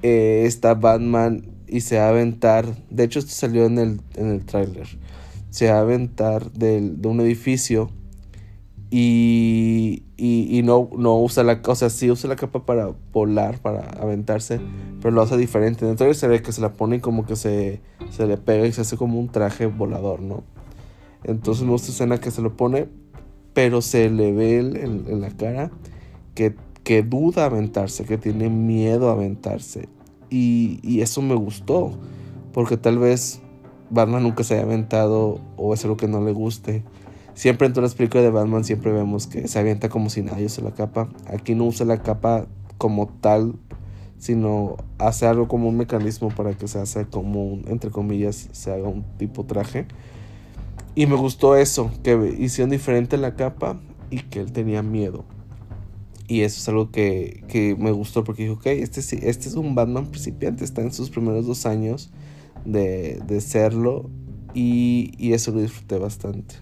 Eh, 0.01 0.43
está 0.45 0.73
Batman 0.73 1.45
y 1.67 1.81
se 1.81 1.97
va 1.97 2.05
a 2.05 2.09
aventar, 2.09 2.65
de 2.89 3.03
hecho 3.03 3.19
esto 3.19 3.31
salió 3.31 3.65
en 3.65 3.79
el, 3.79 4.01
en 4.15 4.27
el 4.27 4.45
tráiler, 4.45 4.87
se 5.49 5.69
va 5.69 5.77
a 5.77 5.81
aventar 5.81 6.51
de 6.51 7.07
un 7.07 7.19
edificio 7.21 7.89
y, 8.97 10.03
y, 10.15 10.61
no, 10.63 10.89
no 10.97 11.19
usa 11.19 11.43
la, 11.43 11.61
o 11.65 11.75
sea, 11.75 11.89
sí 11.89 12.09
usa 12.09 12.29
la 12.29 12.35
capa 12.37 12.65
para 12.65 12.93
volar, 13.11 13.59
para 13.59 13.81
aventarse, 14.01 14.61
pero 15.01 15.11
lo 15.13 15.21
hace 15.21 15.35
diferente. 15.37 15.85
En 15.85 15.97
el 15.99 16.15
se 16.15 16.27
ve 16.27 16.41
que 16.41 16.51
se 16.51 16.61
la 16.61 16.73
pone 16.73 17.01
como 17.01 17.25
que 17.25 17.35
se, 17.35 17.81
se 18.11 18.25
le 18.25 18.37
pega 18.37 18.65
y 18.65 18.71
se 18.71 18.81
hace 18.81 18.95
como 18.95 19.19
un 19.19 19.27
traje 19.29 19.65
volador, 19.65 20.21
¿no? 20.21 20.43
Entonces 21.27 21.63
me 21.63 21.71
gusta 21.71 21.91
escena 21.91 22.19
que 22.19 22.31
se 22.31 22.41
lo 22.41 22.55
pone, 22.55 22.88
pero 23.53 23.81
se 23.81 24.09
le 24.09 24.31
ve 24.31 24.59
en, 24.59 25.21
la 25.21 25.29
cara 25.31 25.71
que, 26.35 26.55
que, 26.83 27.01
duda 27.03 27.45
aventarse, 27.45 28.05
que 28.05 28.17
tiene 28.17 28.49
miedo 28.49 29.09
a 29.09 29.13
aventarse. 29.13 29.89
Y, 30.29 31.01
eso 31.01 31.21
me 31.21 31.35
gustó, 31.35 31.91
porque 32.53 32.77
tal 32.77 32.99
vez 32.99 33.41
Batman 33.89 34.23
nunca 34.23 34.43
se 34.43 34.55
haya 34.55 34.63
aventado 34.63 35.39
o 35.57 35.73
es 35.73 35.83
algo 35.83 35.97
que 35.97 36.07
no 36.07 36.23
le 36.23 36.31
guste. 36.31 36.83
Siempre 37.33 37.67
en 37.67 37.73
todas 37.73 37.91
las 37.91 37.95
películas 37.95 38.23
de 38.23 38.31
Batman 38.31 38.63
siempre 38.63 38.91
vemos 38.91 39.27
que 39.27 39.47
se 39.47 39.59
avienta 39.59 39.89
como 39.89 40.09
si 40.09 40.21
nadie 40.21 40.45
usa 40.45 40.63
la 40.63 40.73
capa. 40.73 41.09
Aquí 41.27 41.55
no 41.55 41.65
usa 41.65 41.85
la 41.85 42.01
capa 42.01 42.47
como 42.77 43.07
tal, 43.07 43.55
sino 44.17 44.77
hace 44.97 45.27
algo 45.27 45.47
como 45.47 45.69
un 45.69 45.77
mecanismo 45.77 46.29
para 46.29 46.53
que 46.53 46.67
se 46.67 46.79
haga 46.79 47.09
como 47.09 47.45
un, 47.45 47.65
entre 47.67 47.91
comillas, 47.91 48.49
se 48.51 48.71
haga 48.71 48.88
un 48.88 49.03
tipo 49.17 49.45
traje. 49.45 49.88
Y 50.95 51.08
me 51.08 51.15
gustó 51.15 51.58
eso, 51.58 51.91
que 52.03 52.36
hicieron 52.39 52.69
diferente 52.71 53.17
la 53.17 53.36
capa 53.36 53.81
y 54.10 54.19
que 54.19 54.39
él 54.39 54.53
tenía 54.53 54.81
miedo. 54.81 55.25
Y 56.27 56.41
eso 56.41 56.60
es 56.60 56.69
algo 56.69 56.89
que, 56.89 57.75
me 57.77 57.91
gustó 57.91 58.23
porque 58.23 58.43
dije, 58.43 58.53
ok, 58.53 58.65
este, 58.67 59.29
este 59.29 59.49
es 59.49 59.55
un 59.55 59.75
Batman 59.75 60.08
principiante, 60.08 60.63
está 60.63 60.81
en 60.81 60.93
sus 60.93 61.10
primeros 61.10 61.45
dos 61.45 61.65
años 61.65 62.12
de, 62.63 63.21
serlo 63.41 64.10
y, 64.53 65.12
y, 65.17 65.34
eso 65.34 65.51
lo 65.51 65.62
disfruté 65.62 65.99
bastante. 65.99 66.55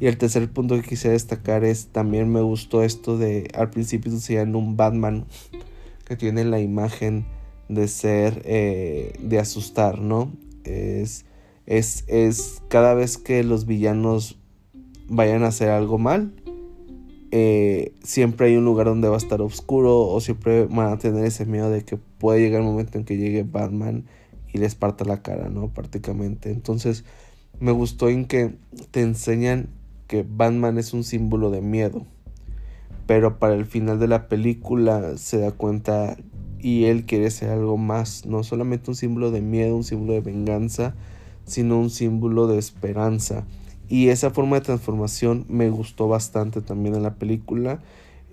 Y 0.00 0.06
el 0.06 0.18
tercer 0.18 0.50
punto 0.52 0.74
que 0.74 0.82
quisiera 0.82 1.12
destacar 1.12 1.64
es, 1.64 1.86
también 1.86 2.30
me 2.30 2.40
gustó 2.40 2.82
esto 2.82 3.16
de, 3.16 3.48
al 3.54 3.70
principio 3.70 4.10
decían 4.10 4.56
un 4.56 4.76
Batman 4.76 5.26
que 6.04 6.16
tiene 6.16 6.44
la 6.44 6.58
imagen 6.58 7.24
de 7.68 7.86
ser, 7.86 8.42
eh, 8.44 9.14
de 9.22 9.38
asustar, 9.38 10.00
¿no? 10.00 10.32
Es 10.64 11.24
es, 11.66 12.04
es 12.08 12.62
cada 12.68 12.94
vez 12.94 13.18
que 13.18 13.44
los 13.44 13.66
villanos 13.66 14.38
vayan 15.08 15.42
a 15.44 15.48
hacer 15.48 15.68
algo 15.68 15.98
mal, 15.98 16.32
eh, 17.34 17.94
siempre 18.02 18.48
hay 18.48 18.56
un 18.56 18.64
lugar 18.66 18.86
donde 18.86 19.08
va 19.08 19.14
a 19.14 19.18
estar 19.18 19.40
oscuro 19.40 20.00
o 20.00 20.20
siempre 20.20 20.66
van 20.66 20.92
a 20.92 20.98
tener 20.98 21.24
ese 21.24 21.46
miedo 21.46 21.70
de 21.70 21.82
que 21.82 21.96
puede 21.96 22.40
llegar 22.40 22.60
el 22.60 22.66
momento 22.66 22.98
en 22.98 23.04
que 23.04 23.16
llegue 23.16 23.42
Batman 23.42 24.04
y 24.52 24.58
les 24.58 24.74
parta 24.74 25.06
la 25.06 25.22
cara, 25.22 25.48
¿no? 25.48 25.68
Prácticamente. 25.68 26.50
Entonces, 26.50 27.04
me 27.58 27.72
gustó 27.72 28.10
en 28.10 28.26
que 28.26 28.54
te 28.90 29.00
enseñan 29.00 29.68
que 30.08 30.26
Batman 30.28 30.76
es 30.76 30.92
un 30.92 31.04
símbolo 31.04 31.50
de 31.50 31.62
miedo. 31.62 32.04
pero 33.06 33.38
para 33.38 33.54
el 33.54 33.66
final 33.66 33.98
de 33.98 34.08
la 34.08 34.28
película 34.28 35.16
se 35.16 35.38
da 35.38 35.52
cuenta 35.52 36.16
y 36.60 36.84
él 36.84 37.04
quiere 37.04 37.30
ser 37.30 37.50
algo 37.50 37.76
más, 37.76 38.26
no 38.26 38.44
solamente 38.44 38.90
un 38.90 38.94
símbolo 38.94 39.30
de 39.30 39.40
miedo, 39.40 39.76
un 39.76 39.84
símbolo 39.84 40.12
de 40.12 40.20
venganza, 40.20 40.94
sino 41.44 41.78
un 41.78 41.90
símbolo 41.90 42.46
de 42.46 42.58
esperanza. 42.58 43.44
Y 43.88 44.08
esa 44.08 44.30
forma 44.30 44.56
de 44.56 44.62
transformación 44.62 45.44
me 45.48 45.68
gustó 45.68 46.08
bastante 46.08 46.62
también 46.62 46.94
en 46.94 47.02
la 47.02 47.14
película. 47.14 47.80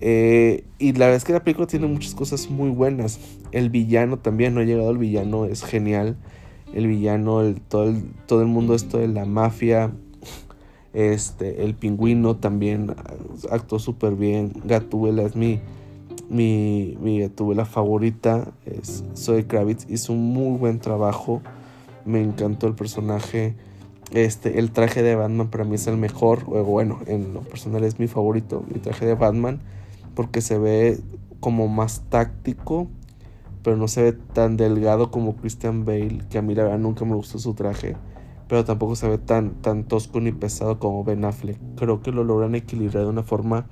Eh, 0.00 0.64
y 0.78 0.92
la 0.92 1.06
verdad 1.06 1.16
es 1.16 1.24
que 1.24 1.34
la 1.34 1.44
película 1.44 1.66
tiene 1.66 1.86
muchas 1.86 2.14
cosas 2.14 2.48
muy 2.48 2.70
buenas. 2.70 3.20
El 3.52 3.68
villano 3.68 4.18
también, 4.18 4.54
no 4.54 4.60
ha 4.60 4.64
llegado 4.64 4.90
el 4.90 4.98
villano, 4.98 5.44
es 5.44 5.62
genial. 5.62 6.16
El 6.72 6.86
villano, 6.86 7.42
el, 7.42 7.60
todo, 7.60 7.84
el, 7.84 8.04
todo 8.26 8.40
el 8.40 8.46
mundo 8.46 8.74
esto 8.74 8.98
de 8.98 9.08
la 9.08 9.26
mafia. 9.26 9.92
Este, 10.92 11.62
el 11.62 11.74
pingüino 11.74 12.36
también 12.36 12.94
actuó 13.50 13.78
súper 13.78 14.14
bien. 14.14 14.52
Gatúbela 14.64 15.22
es 15.22 15.36
mi, 15.36 15.60
mi, 16.30 16.96
mi 17.00 17.20
Gatúbela 17.20 17.66
favorita. 17.66 18.52
Es 18.64 19.04
Zoe 19.14 19.46
Kravitz 19.46 19.86
hizo 19.90 20.14
un 20.14 20.32
muy 20.32 20.56
buen 20.56 20.78
trabajo. 20.78 21.42
Me 22.04 22.20
encantó 22.20 22.66
el 22.66 22.74
personaje. 22.74 23.56
Este, 24.12 24.58
el 24.58 24.72
traje 24.72 25.02
de 25.02 25.14
Batman 25.14 25.50
para 25.50 25.64
mí 25.64 25.76
es 25.76 25.86
el 25.86 25.96
mejor. 25.96 26.44
Bueno, 26.44 27.00
en 27.06 27.34
lo 27.34 27.40
personal 27.40 27.84
es 27.84 27.98
mi 27.98 28.08
favorito. 28.08 28.64
Mi 28.72 28.80
traje 28.80 29.06
de 29.06 29.14
Batman 29.14 29.60
porque 30.14 30.40
se 30.40 30.58
ve 30.58 31.00
como 31.40 31.68
más 31.68 32.02
táctico, 32.08 32.88
pero 33.62 33.76
no 33.76 33.88
se 33.88 34.02
ve 34.02 34.12
tan 34.12 34.56
delgado 34.56 35.10
como 35.10 35.36
Christian 35.36 35.84
Bale, 35.84 36.22
que 36.28 36.38
a 36.38 36.42
mí 36.42 36.54
la 36.54 36.64
verdad 36.64 36.78
nunca 36.78 37.04
me 37.04 37.14
gustó 37.14 37.38
su 37.38 37.54
traje, 37.54 37.96
pero 38.48 38.64
tampoco 38.64 38.96
se 38.96 39.08
ve 39.08 39.18
tan, 39.18 39.62
tan 39.62 39.84
tosco 39.84 40.20
ni 40.20 40.32
pesado 40.32 40.78
como 40.78 41.04
Ben 41.04 41.24
Affleck. 41.24 41.58
Creo 41.76 42.00
que 42.00 42.12
lo 42.12 42.24
logran 42.24 42.54
equilibrar 42.54 43.04
de 43.04 43.10
una 43.10 43.22
forma 43.22 43.66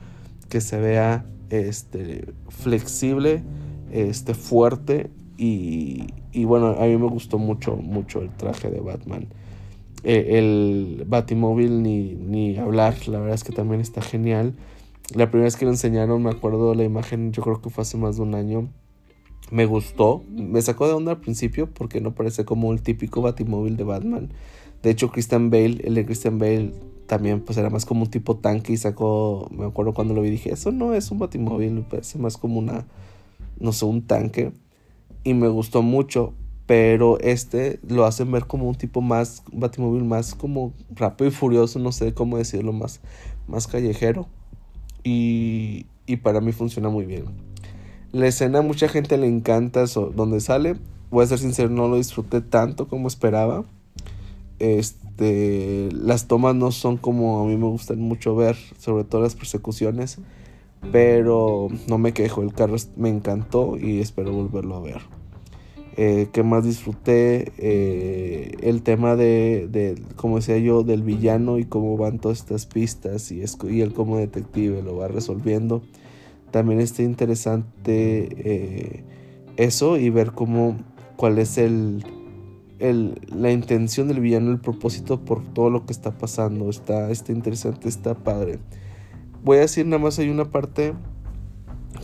que 0.49 0.61
se 0.61 0.79
vea 0.79 1.27
este, 1.51 2.33
flexible, 2.49 3.43
este, 3.91 4.35
fuerte 4.35 5.11
y, 5.39 6.13
y 6.33 6.45
bueno, 6.45 6.77
a 6.79 6.85
mí 6.85 6.97
me 6.97 7.09
gustó 7.09 7.39
mucho, 7.39 7.77
mucho 7.77 8.21
el 8.21 8.31
traje 8.37 8.71
de 8.71 8.81
Batman. 8.81 9.29
Eh, 10.05 10.39
el 10.39 11.05
Batimóvil 11.07 11.83
ni, 11.83 12.15
ni 12.15 12.59
hablar, 12.59 12.95
la 13.09 13.19
verdad 13.19 13.35
es 13.35 13.45
que 13.45 13.53
también 13.53 13.81
está 13.81 14.03
genial. 14.03 14.55
La 15.15 15.31
primera 15.31 15.45
vez 15.45 15.57
que 15.57 15.65
lo 15.65 15.71
enseñaron, 15.71 16.23
me 16.23 16.31
acuerdo 16.31 16.75
la 16.75 16.85
imagen, 16.85 17.33
yo 17.33 17.43
creo 17.43 17.63
que 17.63 17.71
fue 17.71 17.83
hace 17.83 17.97
más 17.97 18.17
de 18.17 18.23
un 18.23 18.35
año. 18.35 18.69
Me 19.51 19.65
gustó, 19.65 20.23
me 20.29 20.61
sacó 20.61 20.87
de 20.87 20.93
onda 20.93 21.13
al 21.13 21.21
principio 21.21 21.69
porque 21.73 22.01
no 22.01 22.15
parece 22.15 22.45
como 22.45 22.73
el 22.73 22.83
típico 22.83 23.23
batimóvil 23.23 23.77
de 23.77 23.85
Batman. 23.85 24.29
De 24.83 24.91
hecho, 24.91 25.11
Christian 25.11 25.51
Bale, 25.51 25.81
el 25.85 25.95
de 25.95 26.05
Christian 26.05 26.39
Bale 26.39 26.73
también 27.07 27.41
pues 27.41 27.57
era 27.57 27.71
más 27.71 27.87
como 27.87 28.03
un 28.03 28.11
tipo 28.11 28.37
tanque 28.37 28.75
y 28.75 28.77
sacó, 28.77 29.49
me 29.51 29.65
acuerdo 29.65 29.95
cuando 29.95 30.15
lo 30.15 30.21
vi 30.21 30.31
dije, 30.31 30.53
eso 30.53 30.73
no 30.73 30.93
es 30.95 31.11
un 31.11 31.19
batimóvil, 31.19 31.87
parece 31.89 32.19
más 32.19 32.37
como 32.37 32.59
una, 32.59 32.87
no 33.59 33.73
sé, 33.73 33.87
un 33.87 34.03
tanque. 34.03 34.53
Y 35.25 35.35
me 35.35 35.49
gustó 35.49 35.83
mucho, 35.83 36.35
pero 36.67 37.19
este 37.21 37.81
lo 37.87 38.05
hacen 38.05 38.31
ver 38.31 38.47
como 38.47 38.69
un 38.69 38.75
tipo 38.75 39.01
más, 39.01 39.43
batimóvil 39.53 40.05
más 40.05 40.35
como 40.35 40.73
rápido 40.95 41.29
y 41.29 41.33
furioso, 41.33 41.79
no 41.79 41.93
sé 41.93 42.15
cómo 42.15 42.39
decirlo, 42.39 42.73
más, 42.73 43.01
más 43.47 43.67
callejero 43.67 44.29
y, 45.05 45.87
para 46.23 46.41
mí 46.41 46.53
funciona 46.53 46.89
muy 46.89 47.05
bien. 47.05 47.25
La 48.13 48.27
escena 48.27 48.61
a 48.61 48.63
mucha 48.63 48.89
gente 48.89 49.17
le 49.19 49.27
encanta 49.27 49.83
eso, 49.83 50.13
donde 50.15 50.41
sale. 50.41 50.77
Voy 51.11 51.25
a 51.25 51.27
ser 51.27 51.39
sincero, 51.39 51.71
no 51.71 51.89
lo 51.89 51.97
disfruté 51.97 52.41
tanto 52.41 52.89
como 52.89 53.09
esperaba. 53.09 53.65
Este, 54.59 55.89
las 55.93 56.27
tomas 56.27 56.55
no 56.55 56.73
son 56.73 56.97
como 56.97 57.43
a 57.43 57.47
mí 57.47 57.57
me 57.57 57.67
gustan 57.67 58.01
mucho 58.01 58.35
ver, 58.35 58.57
sobre 58.79 59.05
todo 59.05 59.23
las 59.23 59.35
persecuciones, 59.35 60.19
pero 60.93 61.69
no 61.89 61.99
me 61.99 62.13
quejo, 62.13 62.43
el 62.43 62.53
carro 62.53 62.77
me 62.97 63.09
encantó 63.09 63.77
y 63.77 64.01
espero 64.01 64.33
volverlo 64.33 64.77
a 64.77 64.81
ver. 64.81 65.19
Eh, 66.01 66.29
¿Qué 66.33 66.45
más 66.45 66.65
disfruté? 66.65 67.53
Eh, 67.59 68.53
el 68.63 68.83
tema 68.83 69.17
de, 69.17 70.01
como 70.15 70.37
decía 70.37 70.57
yo, 70.59 70.85
del 70.85 71.03
villano 71.03 71.59
y 71.59 71.65
cómo 71.65 71.97
van 71.97 72.21
todas 72.21 72.39
estas 72.39 72.67
pistas 72.67 73.33
y, 73.33 73.43
y 73.69 73.81
él 73.81 73.93
como 73.93 74.17
detective 74.17 74.81
lo 74.81 74.97
va 74.97 75.09
resolviendo. 75.09 75.83
También 76.53 76.81
está 76.81 77.03
interesante 77.03 78.29
eh, 78.39 79.05
eso 79.57 79.97
y 79.99 80.09
ver 80.09 80.31
cómo, 80.31 80.77
cuál 81.17 81.41
es 81.41 81.59
el, 81.59 82.05
el, 82.79 83.21
la 83.27 83.51
intención 83.51 84.07
del 84.07 84.21
villano, 84.21 84.53
el 84.53 84.61
propósito 84.61 85.25
por 85.25 85.43
todo 85.53 85.69
lo 85.69 85.85
que 85.85 85.93
está 85.93 86.17
pasando. 86.17 86.71
Está, 86.71 87.11
está 87.11 87.33
interesante, 87.33 87.89
está 87.89 88.15
padre. 88.15 88.61
Voy 89.45 89.59
a 89.59 89.61
decir 89.61 89.87
nada 89.87 90.03
más 90.03 90.19
hay 90.19 90.31
una 90.31 90.47
parte 90.47 90.95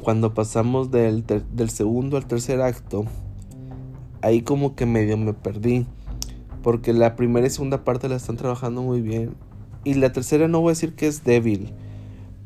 cuando 0.03 0.35
pasamos 0.35 0.91
del, 0.91 1.25
del 1.27 1.71
segundo 1.71 2.17
al 2.17 2.27
tercer 2.27 2.61
acto 2.61 3.07
ahí 4.25 4.41
como 4.43 4.75
que 4.75 4.87
medio 4.87 5.17
me 5.17 5.35
perdí. 5.35 5.87
Porque 6.63 6.95
la 6.95 7.15
primera 7.15 7.47
y 7.47 7.51
segunda 7.51 7.85
parte 7.85 8.09
la 8.09 8.17
están 8.17 8.37
trabajando 8.37 8.83
muy 8.83 9.03
bien. 9.03 9.35
Y 9.85 9.95
la 9.95 10.13
tercera 10.13 10.49
no 10.49 10.61
voy 10.61 10.71
a 10.71 10.73
decir 10.73 10.95
que 10.95 11.07
es 11.07 11.23
débil. 11.23 11.73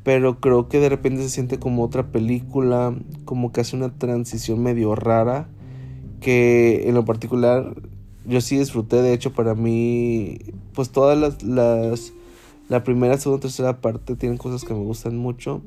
Pero 0.03 0.41
creo 0.41 0.69
que 0.69 0.81
de 0.81 0.89
repente 0.89 1.23
se 1.23 1.29
siente 1.29 1.59
como 1.59 1.85
otra 1.85 2.11
película. 2.11 2.95
Como 3.25 3.53
que 3.53 3.61
hace 3.61 3.77
una 3.77 3.97
transición 3.97 4.61
medio 4.63 4.97
rara. 4.97 5.49
Que 6.21 6.89
en 6.89 6.95
lo 6.97 7.05
particular 7.05 7.77
yo 8.27 8.41
sí 8.41 8.59
disfruté. 8.59 9.03
De 9.03 9.13
hecho 9.13 9.33
para 9.33 9.55
mí 9.55 10.39
pues 10.75 10.91
todas 10.91 11.17
las... 11.17 11.43
las 11.45 12.13
la 12.69 12.85
primera, 12.85 13.19
segunda, 13.19 13.41
tercera 13.41 13.81
parte 13.81 14.17
tienen 14.17 14.39
cosas 14.39 14.65
que 14.65 14.75
me 14.75 14.81
gustan 14.81 15.17
mucho. 15.17 15.63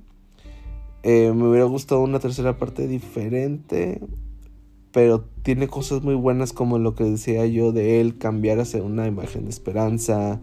Eh, 1.04 1.32
me 1.34 1.48
hubiera 1.50 1.66
gustado 1.66 2.02
una 2.02 2.20
tercera 2.20 2.58
parte 2.58 2.88
diferente 2.88 4.02
pero 4.92 5.24
tiene 5.42 5.68
cosas 5.68 6.04
muy 6.04 6.16
buenas 6.16 6.54
como 6.54 6.78
lo 6.78 6.96
que 6.96 7.04
decía 7.06 7.46
yo 7.46 7.72
de 7.72 8.02
él 8.02 8.18
cambiar 8.18 8.60
hacia 8.60 8.84
una 8.84 9.08
imagen 9.08 9.46
de 9.46 9.50
esperanza 9.50 10.40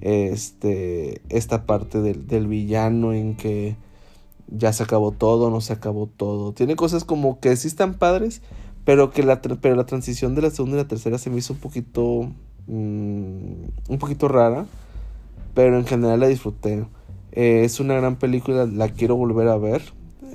este 0.00 1.22
esta 1.30 1.64
parte 1.64 2.00
del, 2.02 2.26
del, 2.26 2.46
villano 2.46 3.14
en 3.14 3.34
que 3.34 3.76
ya 4.48 4.72
se 4.72 4.82
acabó 4.82 5.12
todo 5.12 5.50
no 5.50 5.60
se 5.60 5.72
acabó 5.72 6.06
todo 6.06 6.52
tiene 6.52 6.76
cosas 6.76 7.04
como 7.04 7.40
que 7.40 7.56
sí 7.56 7.66
están 7.66 7.94
padres 7.94 8.42
pero 8.84 9.10
que 9.10 9.22
la 9.22 9.40
pero 9.40 9.74
la 9.74 9.86
transición 9.86 10.34
de 10.34 10.42
la 10.42 10.50
segunda 10.50 10.76
y 10.76 10.82
la 10.82 10.88
tercera 10.88 11.18
se 11.18 11.30
me 11.30 11.38
hizo 11.38 11.54
un 11.54 11.60
poquito 11.60 12.30
mm, 12.66 13.64
un 13.88 13.98
poquito 13.98 14.28
rara 14.28 14.66
pero 15.56 15.76
en 15.76 15.86
general 15.86 16.20
la 16.20 16.28
disfruté 16.28 16.86
eh, 17.32 17.62
es 17.64 17.80
una 17.80 17.94
gran 17.94 18.14
película 18.14 18.66
la 18.66 18.90
quiero 18.90 19.16
volver 19.16 19.48
a 19.48 19.56
ver 19.56 19.82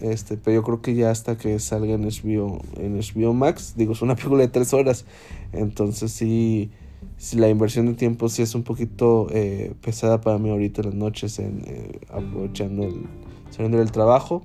este, 0.01 0.35
pero 0.35 0.55
yo 0.55 0.63
creo 0.63 0.81
que 0.81 0.95
ya 0.95 1.11
hasta 1.11 1.37
que 1.37 1.59
salga 1.59 1.93
en 1.93 2.03
HBO, 2.03 2.59
en 2.77 2.99
HBO 2.99 3.33
Max, 3.33 3.75
digo, 3.77 3.93
es 3.93 4.01
una 4.01 4.15
película 4.17 4.41
de 4.41 4.47
tres 4.47 4.73
horas. 4.73 5.05
Entonces 5.53 6.11
sí, 6.11 6.71
si 7.17 7.37
la 7.37 7.49
inversión 7.49 7.85
de 7.85 7.93
tiempo 7.93 8.27
sí 8.27 8.41
es 8.41 8.55
un 8.55 8.63
poquito 8.63 9.27
eh, 9.31 9.73
pesada 9.81 10.21
para 10.21 10.39
mí 10.39 10.49
ahorita 10.49 10.81
en 10.81 10.87
las 10.87 10.95
noches, 10.95 11.39
en, 11.39 11.63
eh, 11.67 11.99
aprovechando 12.09 12.83
el, 12.83 13.05
saliendo 13.51 13.77
del 13.77 13.91
trabajo. 13.91 14.41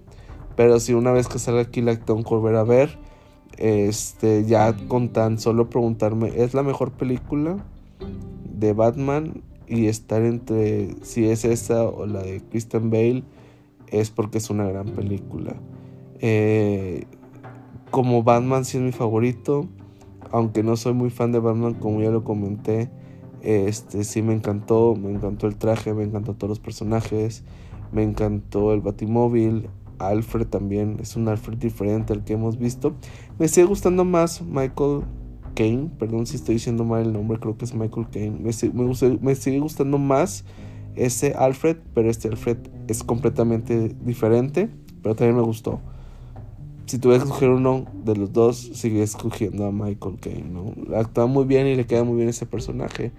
Pero 0.57 0.79
si 0.79 0.93
una 0.93 1.13
vez 1.13 1.27
que 1.29 1.39
salga 1.39 1.63
aquí 1.63 1.81
la 1.81 1.99
tengo 1.99 2.23
que 2.23 2.31
volver 2.31 2.57
a 2.57 2.65
ver, 2.65 2.99
este, 3.57 4.45
ya 4.45 4.77
con 4.89 5.09
tan 5.11 5.39
solo 5.39 5.71
preguntarme, 5.71 6.33
¿es 6.37 6.53
la 6.53 6.63
mejor 6.63 6.93
película 6.93 7.65
de 8.45 8.73
Batman? 8.75 9.43
Y 9.69 9.87
estar 9.87 10.23
entre 10.23 10.95
si 11.03 11.27
es 11.27 11.45
esa 11.45 11.85
o 11.85 12.07
la 12.07 12.23
de 12.23 12.41
Christian 12.51 12.91
Bale 12.91 13.25
es 13.89 14.11
porque 14.11 14.39
es 14.39 14.51
una 14.51 14.65
gran 14.65 14.87
película. 14.87 15.55
Eh, 16.21 17.05
como 17.91 18.23
Batman 18.23 18.65
sí 18.65 18.79
es 18.79 18.83
mi 18.83 18.93
favorito, 18.93 19.69
aunque 20.31 20.63
no 20.63 20.77
soy 20.77 20.93
muy 20.93 21.11
fan 21.11 21.33
de 21.33 21.39
Batman 21.39 21.75
como 21.75 22.01
ya 22.01 22.11
lo 22.11 22.25
comenté, 22.25 22.91
este 23.43 24.03
sí 24.05 24.23
me 24.23 24.35
encantó, 24.35 24.97
me 24.97 25.11
encantó 25.11 25.47
el 25.47 25.57
traje, 25.57 25.95
me 25.95 26.05
encantó 26.05 26.35
todos 26.35 26.49
los 26.49 26.61
personajes, 26.61 27.45
me 27.93 28.03
encantó 28.03 28.73
el 28.73 28.81
Batimóvil, 28.81 29.69
Alfred 29.99 30.47
también, 30.47 30.99
es 31.01 31.17
un 31.17 31.29
Alfred 31.29 31.57
diferente 31.57 32.13
al 32.13 32.25
que 32.25 32.35
hemos 32.35 32.59
visto. 32.59 32.95
Me 33.39 33.49
sigue 33.49 33.67
gustando 33.67 34.05
más 34.05 34.43
Michael 34.43 35.03
Kane, 35.57 35.91
perdón 35.99 36.27
si 36.27 36.37
estoy 36.37 36.57
diciendo 36.57 36.85
mal 36.85 37.07
el 37.07 37.13
nombre, 37.13 37.41
creo 37.41 37.57
que 37.57 37.65
es 37.65 37.75
Michael 37.75 38.07
Kane. 38.13 38.39
Me, 39.21 39.35
sigue 39.35 39.59
gustando 39.59 39.99
más 39.99 40.45
ese 40.95 41.35
Alfred, 41.35 41.79
pero 41.95 42.11
este 42.11 42.29
Alfred 42.29 42.59
es 42.87 43.03
completamente 43.03 43.97
diferente, 44.05 44.69
pero 45.03 45.17
también 45.17 45.37
me 45.37 45.43
gustó. 45.43 45.81
Si 46.85 46.99
tuviera 46.99 47.25
que 47.25 47.29
escoger 47.29 47.49
uno 47.49 47.87
de 48.05 48.15
los 48.15 48.33
dos, 48.33 48.59
sigue 48.75 49.03
escogiendo 49.03 49.67
a 49.67 49.73
Michael 49.73 50.19
¿no? 50.53 50.97
Actúa 50.97 51.27
muy 51.27 51.45
bien 51.45 51.67
y 51.67 51.75
le 51.75 51.87
queda 51.87 52.05
muy 52.05 52.17
bien 52.17 52.29
ese 52.29 52.47
personaje. 52.47 53.11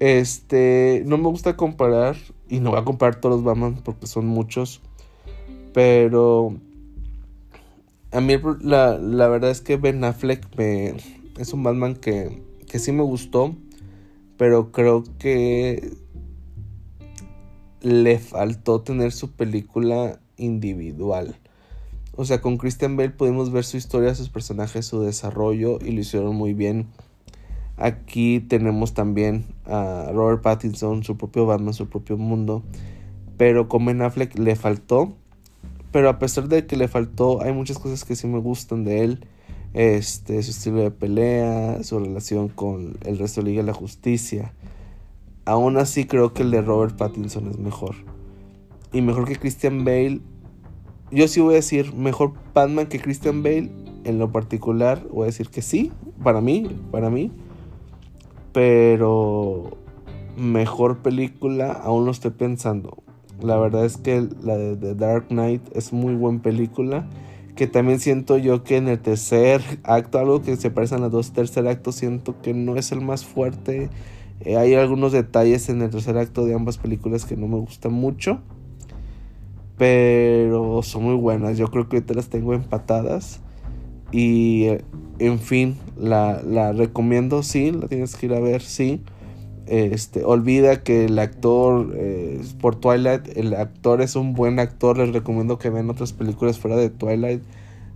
Este, 0.00 1.02
no 1.06 1.16
me 1.16 1.28
gusta 1.28 1.56
comparar, 1.56 2.16
y 2.48 2.60
no 2.60 2.70
voy 2.70 2.80
a 2.80 2.84
comparar 2.84 3.20
todos 3.20 3.36
los 3.36 3.44
Batman 3.44 3.80
porque 3.82 4.06
son 4.06 4.26
muchos, 4.26 4.82
pero 5.72 6.54
a 8.10 8.20
mí 8.20 8.34
la, 8.60 8.98
la 8.98 9.28
verdad 9.28 9.50
es 9.50 9.60
que 9.60 9.76
Ben 9.76 10.02
Affleck 10.04 10.44
me, 10.56 10.94
es 11.38 11.52
un 11.52 11.62
Batman 11.62 11.94
que, 11.94 12.42
que 12.68 12.78
sí 12.78 12.92
me 12.92 13.02
gustó, 13.02 13.54
pero 14.36 14.72
creo 14.72 15.04
que 15.18 15.96
le 17.80 18.18
faltó 18.18 18.80
tener 18.80 19.12
su 19.12 19.30
película 19.30 20.20
individual. 20.36 21.36
O 22.16 22.24
sea, 22.24 22.40
con 22.40 22.58
Christian 22.58 22.96
Bale 22.96 23.10
pudimos 23.10 23.52
ver 23.52 23.64
su 23.64 23.76
historia, 23.76 24.14
sus 24.14 24.28
personajes, 24.28 24.86
su 24.86 25.00
desarrollo 25.02 25.78
y 25.80 25.92
lo 25.92 26.00
hicieron 26.00 26.34
muy 26.34 26.52
bien. 26.52 26.88
Aquí 27.76 28.40
tenemos 28.40 28.92
también 28.92 29.44
a 29.64 30.10
Robert 30.12 30.42
Pattinson, 30.42 31.04
su 31.04 31.16
propio 31.16 31.46
Batman, 31.46 31.74
su 31.74 31.88
propio 31.88 32.16
mundo. 32.16 32.64
Pero 33.36 33.68
con 33.68 33.84
Ben 33.84 34.02
Affleck 34.02 34.36
le 34.36 34.56
faltó. 34.56 35.14
Pero 35.92 36.08
a 36.08 36.18
pesar 36.18 36.48
de 36.48 36.66
que 36.66 36.76
le 36.76 36.88
faltó, 36.88 37.40
hay 37.40 37.52
muchas 37.52 37.78
cosas 37.78 38.04
que 38.04 38.16
sí 38.16 38.26
me 38.26 38.40
gustan 38.40 38.84
de 38.84 39.04
él. 39.04 39.26
Este, 39.74 40.42
su 40.42 40.50
estilo 40.50 40.80
de 40.80 40.90
pelea, 40.90 41.82
su 41.82 41.98
relación 41.98 42.48
con 42.48 42.96
el 43.04 43.18
resto 43.18 43.40
de 43.40 43.44
la 43.44 43.50
Liga 43.50 43.62
de 43.62 43.66
la 43.66 43.74
Justicia. 43.74 44.52
Aún 45.44 45.76
así 45.76 46.04
creo 46.06 46.32
que 46.32 46.42
el 46.42 46.50
de 46.50 46.62
Robert 46.62 46.96
Pattinson 46.96 47.48
es 47.48 47.58
mejor. 47.58 47.94
Y 48.92 49.02
mejor 49.02 49.26
que 49.26 49.36
Christian 49.36 49.84
Bale 49.84 50.20
yo 51.10 51.26
sí 51.26 51.40
voy 51.40 51.54
a 51.54 51.56
decir 51.56 51.94
mejor 51.94 52.32
Batman 52.52 52.86
que 52.86 53.00
Christian 53.00 53.42
Bale. 53.42 53.70
En 54.04 54.18
lo 54.18 54.30
particular, 54.30 55.06
voy 55.10 55.24
a 55.24 55.26
decir 55.26 55.48
que 55.48 55.60
sí, 55.60 55.92
para 56.22 56.40
mí, 56.40 56.68
para 56.90 57.10
mí. 57.10 57.32
Pero 58.52 59.76
mejor 60.36 60.98
película, 60.98 61.72
aún 61.72 62.04
lo 62.04 62.10
estoy 62.10 62.30
pensando. 62.30 63.02
La 63.40 63.58
verdad 63.58 63.84
es 63.84 63.96
que 63.96 64.26
la 64.42 64.56
de 64.56 64.76
The 64.76 64.94
Dark 64.94 65.28
Knight 65.28 65.62
es 65.74 65.92
muy 65.92 66.14
buena 66.14 66.42
película. 66.42 67.06
Que 67.58 67.66
también 67.66 67.98
siento 67.98 68.38
yo 68.38 68.62
que 68.62 68.76
en 68.76 68.86
el 68.86 69.00
tercer 69.00 69.60
acto, 69.82 70.20
algo 70.20 70.42
que 70.42 70.54
se 70.54 70.70
parece 70.70 70.94
a 70.94 70.98
los 70.98 71.10
dos 71.10 71.32
tercer 71.32 71.66
actos, 71.66 71.96
siento 71.96 72.40
que 72.40 72.54
no 72.54 72.76
es 72.76 72.92
el 72.92 73.00
más 73.00 73.24
fuerte. 73.24 73.90
Eh, 74.42 74.56
hay 74.56 74.74
algunos 74.74 75.10
detalles 75.10 75.68
en 75.68 75.82
el 75.82 75.90
tercer 75.90 76.16
acto 76.18 76.46
de 76.46 76.54
ambas 76.54 76.78
películas 76.78 77.24
que 77.24 77.36
no 77.36 77.48
me 77.48 77.56
gustan 77.56 77.92
mucho. 77.92 78.38
Pero 79.76 80.84
son 80.84 81.02
muy 81.02 81.16
buenas. 81.16 81.58
Yo 81.58 81.66
creo 81.66 81.88
que 81.88 81.96
ahorita 81.96 82.14
las 82.14 82.28
tengo 82.28 82.54
empatadas. 82.54 83.40
Y 84.12 84.68
en 85.18 85.40
fin, 85.40 85.76
la, 85.96 86.40
la 86.44 86.70
recomiendo, 86.72 87.42
sí, 87.42 87.72
la 87.72 87.88
tienes 87.88 88.14
que 88.14 88.26
ir 88.26 88.34
a 88.34 88.38
ver, 88.38 88.62
sí. 88.62 89.02
Este, 89.68 90.24
olvida 90.24 90.82
que 90.82 91.04
el 91.04 91.18
actor 91.18 91.92
eh, 91.94 92.40
por 92.60 92.76
Twilight, 92.76 93.36
el 93.36 93.54
actor 93.54 94.00
es 94.00 94.16
un 94.16 94.32
buen 94.32 94.58
actor, 94.58 94.96
les 94.96 95.12
recomiendo 95.12 95.58
que 95.58 95.68
vean 95.68 95.90
otras 95.90 96.12
películas 96.12 96.58
fuera 96.58 96.76
de 96.76 96.88
Twilight. 96.88 97.42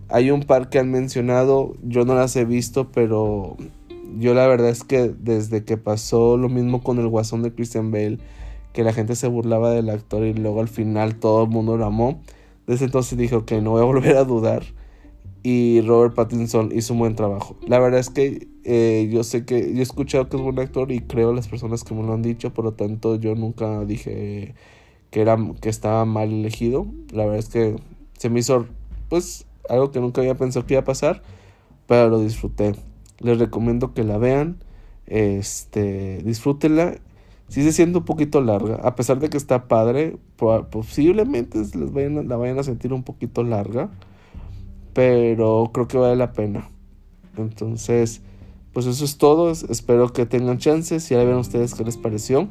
Hay 0.08 0.30
un 0.30 0.42
par 0.42 0.68
que 0.68 0.78
han 0.78 0.90
mencionado, 0.90 1.74
yo 1.82 2.04
no 2.04 2.14
las 2.14 2.36
he 2.36 2.44
visto, 2.44 2.90
pero 2.92 3.56
yo 4.18 4.34
la 4.34 4.46
verdad 4.46 4.68
es 4.68 4.84
que 4.84 5.08
desde 5.08 5.64
que 5.64 5.78
pasó 5.78 6.36
lo 6.36 6.50
mismo 6.50 6.82
con 6.82 6.98
el 6.98 7.08
guasón 7.08 7.42
de 7.42 7.54
Christian 7.54 7.90
Bale, 7.90 8.18
que 8.74 8.84
la 8.84 8.92
gente 8.92 9.16
se 9.16 9.28
burlaba 9.28 9.70
del 9.70 9.88
actor 9.88 10.24
y 10.24 10.34
luego 10.34 10.60
al 10.60 10.68
final 10.68 11.16
todo 11.16 11.44
el 11.44 11.48
mundo 11.48 11.78
lo 11.78 11.86
amó. 11.86 12.20
Desde 12.66 12.84
entonces 12.84 13.18
dijo 13.18 13.44
que 13.46 13.60
no 13.60 13.70
voy 13.70 13.80
a 13.80 13.84
volver 13.84 14.16
a 14.16 14.24
dudar. 14.24 14.62
Y 15.42 15.80
Robert 15.80 16.14
Pattinson 16.14 16.70
hizo 16.72 16.92
un 16.92 17.00
buen 17.00 17.16
trabajo. 17.16 17.56
La 17.66 17.78
verdad 17.78 18.00
es 18.00 18.10
que 18.10 18.48
eh, 18.64 19.08
yo 19.12 19.24
sé 19.24 19.44
que 19.44 19.72
yo 19.72 19.80
he 19.80 19.82
escuchado 19.82 20.28
que 20.28 20.36
es 20.36 20.42
buen 20.42 20.58
actor 20.58 20.92
y 20.92 21.00
creo 21.00 21.34
las 21.34 21.48
personas 21.48 21.82
que 21.82 21.94
me 21.94 22.02
lo 22.02 22.12
han 22.12 22.22
dicho, 22.22 22.54
por 22.54 22.64
lo 22.64 22.72
tanto 22.72 23.16
yo 23.16 23.34
nunca 23.34 23.84
dije 23.84 24.54
que 25.10 25.20
era 25.20 25.36
que 25.60 25.68
estaba 25.68 26.04
mal 26.04 26.30
elegido. 26.32 26.86
La 27.10 27.24
verdad 27.24 27.40
es 27.40 27.48
que 27.48 27.76
se 28.18 28.30
me 28.30 28.40
hizo 28.40 28.66
pues 29.08 29.46
algo 29.68 29.90
que 29.90 30.00
nunca 30.00 30.20
había 30.20 30.36
pensado 30.36 30.64
que 30.66 30.74
iba 30.74 30.82
a 30.82 30.84
pasar, 30.84 31.22
pero 31.86 32.08
lo 32.08 32.20
disfruté. 32.20 32.74
Les 33.18 33.38
recomiendo 33.38 33.94
que 33.94 34.04
la 34.04 34.18
vean, 34.18 34.58
este, 35.06 36.22
disfrútenla 36.24 36.98
sí 37.52 37.62
se 37.62 37.72
siente 37.72 37.98
un 37.98 38.04
poquito 38.06 38.40
larga, 38.40 38.76
a 38.76 38.96
pesar 38.96 39.18
de 39.18 39.28
que 39.28 39.36
está 39.36 39.68
padre, 39.68 40.16
posiblemente 40.70 41.58
la 41.76 42.36
vayan 42.38 42.58
a 42.58 42.62
sentir 42.62 42.94
un 42.94 43.02
poquito 43.02 43.42
larga, 43.42 43.90
pero 44.92 45.70
creo 45.72 45.88
que 45.88 45.98
vale 45.98 46.16
la 46.16 46.32
pena. 46.32 46.70
Entonces, 47.36 48.22
pues 48.72 48.86
eso 48.86 49.04
es 49.04 49.18
todo, 49.18 49.50
espero 49.50 50.12
que 50.12 50.26
tengan 50.26 50.58
chances, 50.58 51.08
ya 51.08 51.22
ven 51.24 51.36
ustedes 51.36 51.74
qué 51.74 51.84
les 51.84 51.96
pareció. 51.96 52.48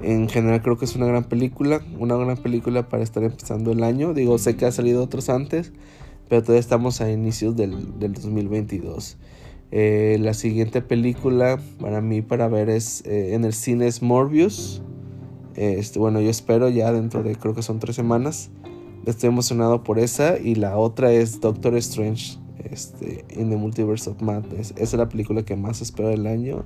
En 0.00 0.28
general 0.28 0.60
creo 0.62 0.76
que 0.76 0.84
es 0.84 0.96
una 0.96 1.06
gran 1.06 1.24
película, 1.24 1.80
una 1.98 2.16
gran 2.16 2.36
película 2.36 2.88
para 2.88 3.02
estar 3.02 3.22
empezando 3.22 3.72
el 3.72 3.82
año. 3.82 4.12
Digo, 4.12 4.38
sé 4.38 4.56
que 4.56 4.66
ha 4.66 4.72
salido 4.72 5.02
otros 5.02 5.28
antes, 5.28 5.72
pero 6.28 6.42
todavía 6.42 6.60
estamos 6.60 7.00
a 7.00 7.10
inicios 7.10 7.56
del, 7.56 7.98
del 7.98 8.12
2022. 8.12 9.16
Eh, 9.76 10.18
la 10.20 10.34
siguiente 10.34 10.82
película 10.82 11.58
para 11.80 12.00
mí 12.00 12.22
para 12.22 12.46
ver 12.46 12.68
es 12.70 13.04
eh, 13.06 13.34
en 13.34 13.44
el 13.44 13.52
cine 13.52 13.86
es 13.86 14.02
Morbius. 14.02 14.82
Este, 15.56 15.98
bueno, 15.98 16.20
yo 16.20 16.30
espero 16.30 16.68
ya 16.68 16.92
dentro 16.92 17.22
de 17.22 17.34
creo 17.34 17.54
que 17.54 17.62
son 17.62 17.78
tres 17.80 17.96
semanas. 17.96 18.50
Estoy 19.06 19.28
emocionado 19.28 19.82
por 19.82 19.98
esa. 19.98 20.38
Y 20.38 20.54
la 20.54 20.76
otra 20.76 21.12
es 21.12 21.40
Doctor 21.40 21.76
Strange 21.76 22.38
este, 22.64 23.24
in 23.30 23.50
the 23.50 23.56
Multiverse 23.56 24.10
of 24.10 24.20
Madness. 24.22 24.72
Esa 24.72 24.82
es 24.82 24.94
la 24.94 25.08
película 25.08 25.44
que 25.44 25.56
más 25.56 25.80
espero 25.80 26.08
del 26.08 26.26
año. 26.26 26.64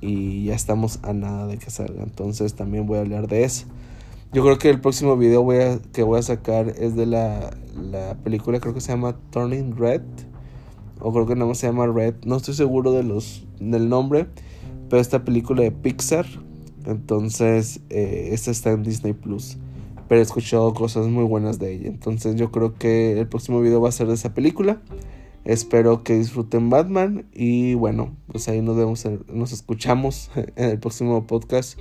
Y 0.00 0.44
ya 0.44 0.54
estamos 0.54 1.00
a 1.02 1.12
nada 1.12 1.46
de 1.46 1.58
que 1.58 1.70
salga. 1.70 2.02
Entonces 2.02 2.54
también 2.54 2.86
voy 2.86 2.98
a 2.98 3.00
hablar 3.00 3.28
de 3.28 3.44
eso. 3.44 3.66
Yo 4.32 4.42
creo 4.42 4.58
que 4.58 4.68
el 4.68 4.80
próximo 4.80 5.16
video 5.16 5.42
voy 5.42 5.58
a, 5.58 5.78
que 5.92 6.02
voy 6.02 6.18
a 6.18 6.22
sacar 6.22 6.68
es 6.68 6.94
de 6.96 7.06
la, 7.06 7.56
la 7.74 8.16
película, 8.22 8.60
creo 8.60 8.74
que 8.74 8.80
se 8.80 8.92
llama 8.92 9.16
Turning 9.30 9.76
Red 9.76 10.02
o 11.00 11.12
creo 11.12 11.26
que 11.26 11.34
más 11.34 11.58
se 11.58 11.66
llama 11.66 11.86
Red, 11.86 12.14
no 12.24 12.36
estoy 12.36 12.54
seguro 12.54 12.92
de 12.92 13.02
los, 13.02 13.46
del 13.60 13.88
nombre, 13.88 14.26
pero 14.88 15.00
esta 15.00 15.24
película 15.24 15.62
de 15.62 15.70
Pixar, 15.70 16.26
entonces 16.84 17.80
eh, 17.90 18.30
esta 18.32 18.50
está 18.50 18.70
en 18.72 18.82
Disney 18.82 19.12
Plus, 19.12 19.58
pero 20.08 20.20
he 20.20 20.22
escuchado 20.22 20.72
cosas 20.74 21.06
muy 21.06 21.24
buenas 21.24 21.58
de 21.58 21.72
ella, 21.72 21.88
entonces 21.88 22.36
yo 22.36 22.50
creo 22.50 22.74
que 22.74 23.18
el 23.18 23.28
próximo 23.28 23.60
video 23.60 23.80
va 23.80 23.88
a 23.88 23.92
ser 23.92 24.06
de 24.08 24.14
esa 24.14 24.34
película. 24.34 24.80
Espero 25.44 26.02
que 26.02 26.18
disfruten 26.18 26.70
Batman 26.70 27.26
y 27.32 27.74
bueno, 27.74 28.16
pues 28.26 28.48
ahí 28.48 28.62
nos 28.62 28.76
vemos, 28.76 29.06
nos 29.32 29.52
escuchamos 29.52 30.30
en 30.56 30.70
el 30.70 30.78
próximo 30.80 31.26
podcast. 31.26 31.78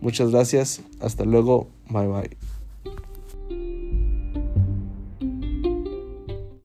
Muchas 0.00 0.30
gracias, 0.30 0.80
hasta 1.00 1.24
luego, 1.24 1.68
bye 1.90 2.06
bye. 2.06 2.51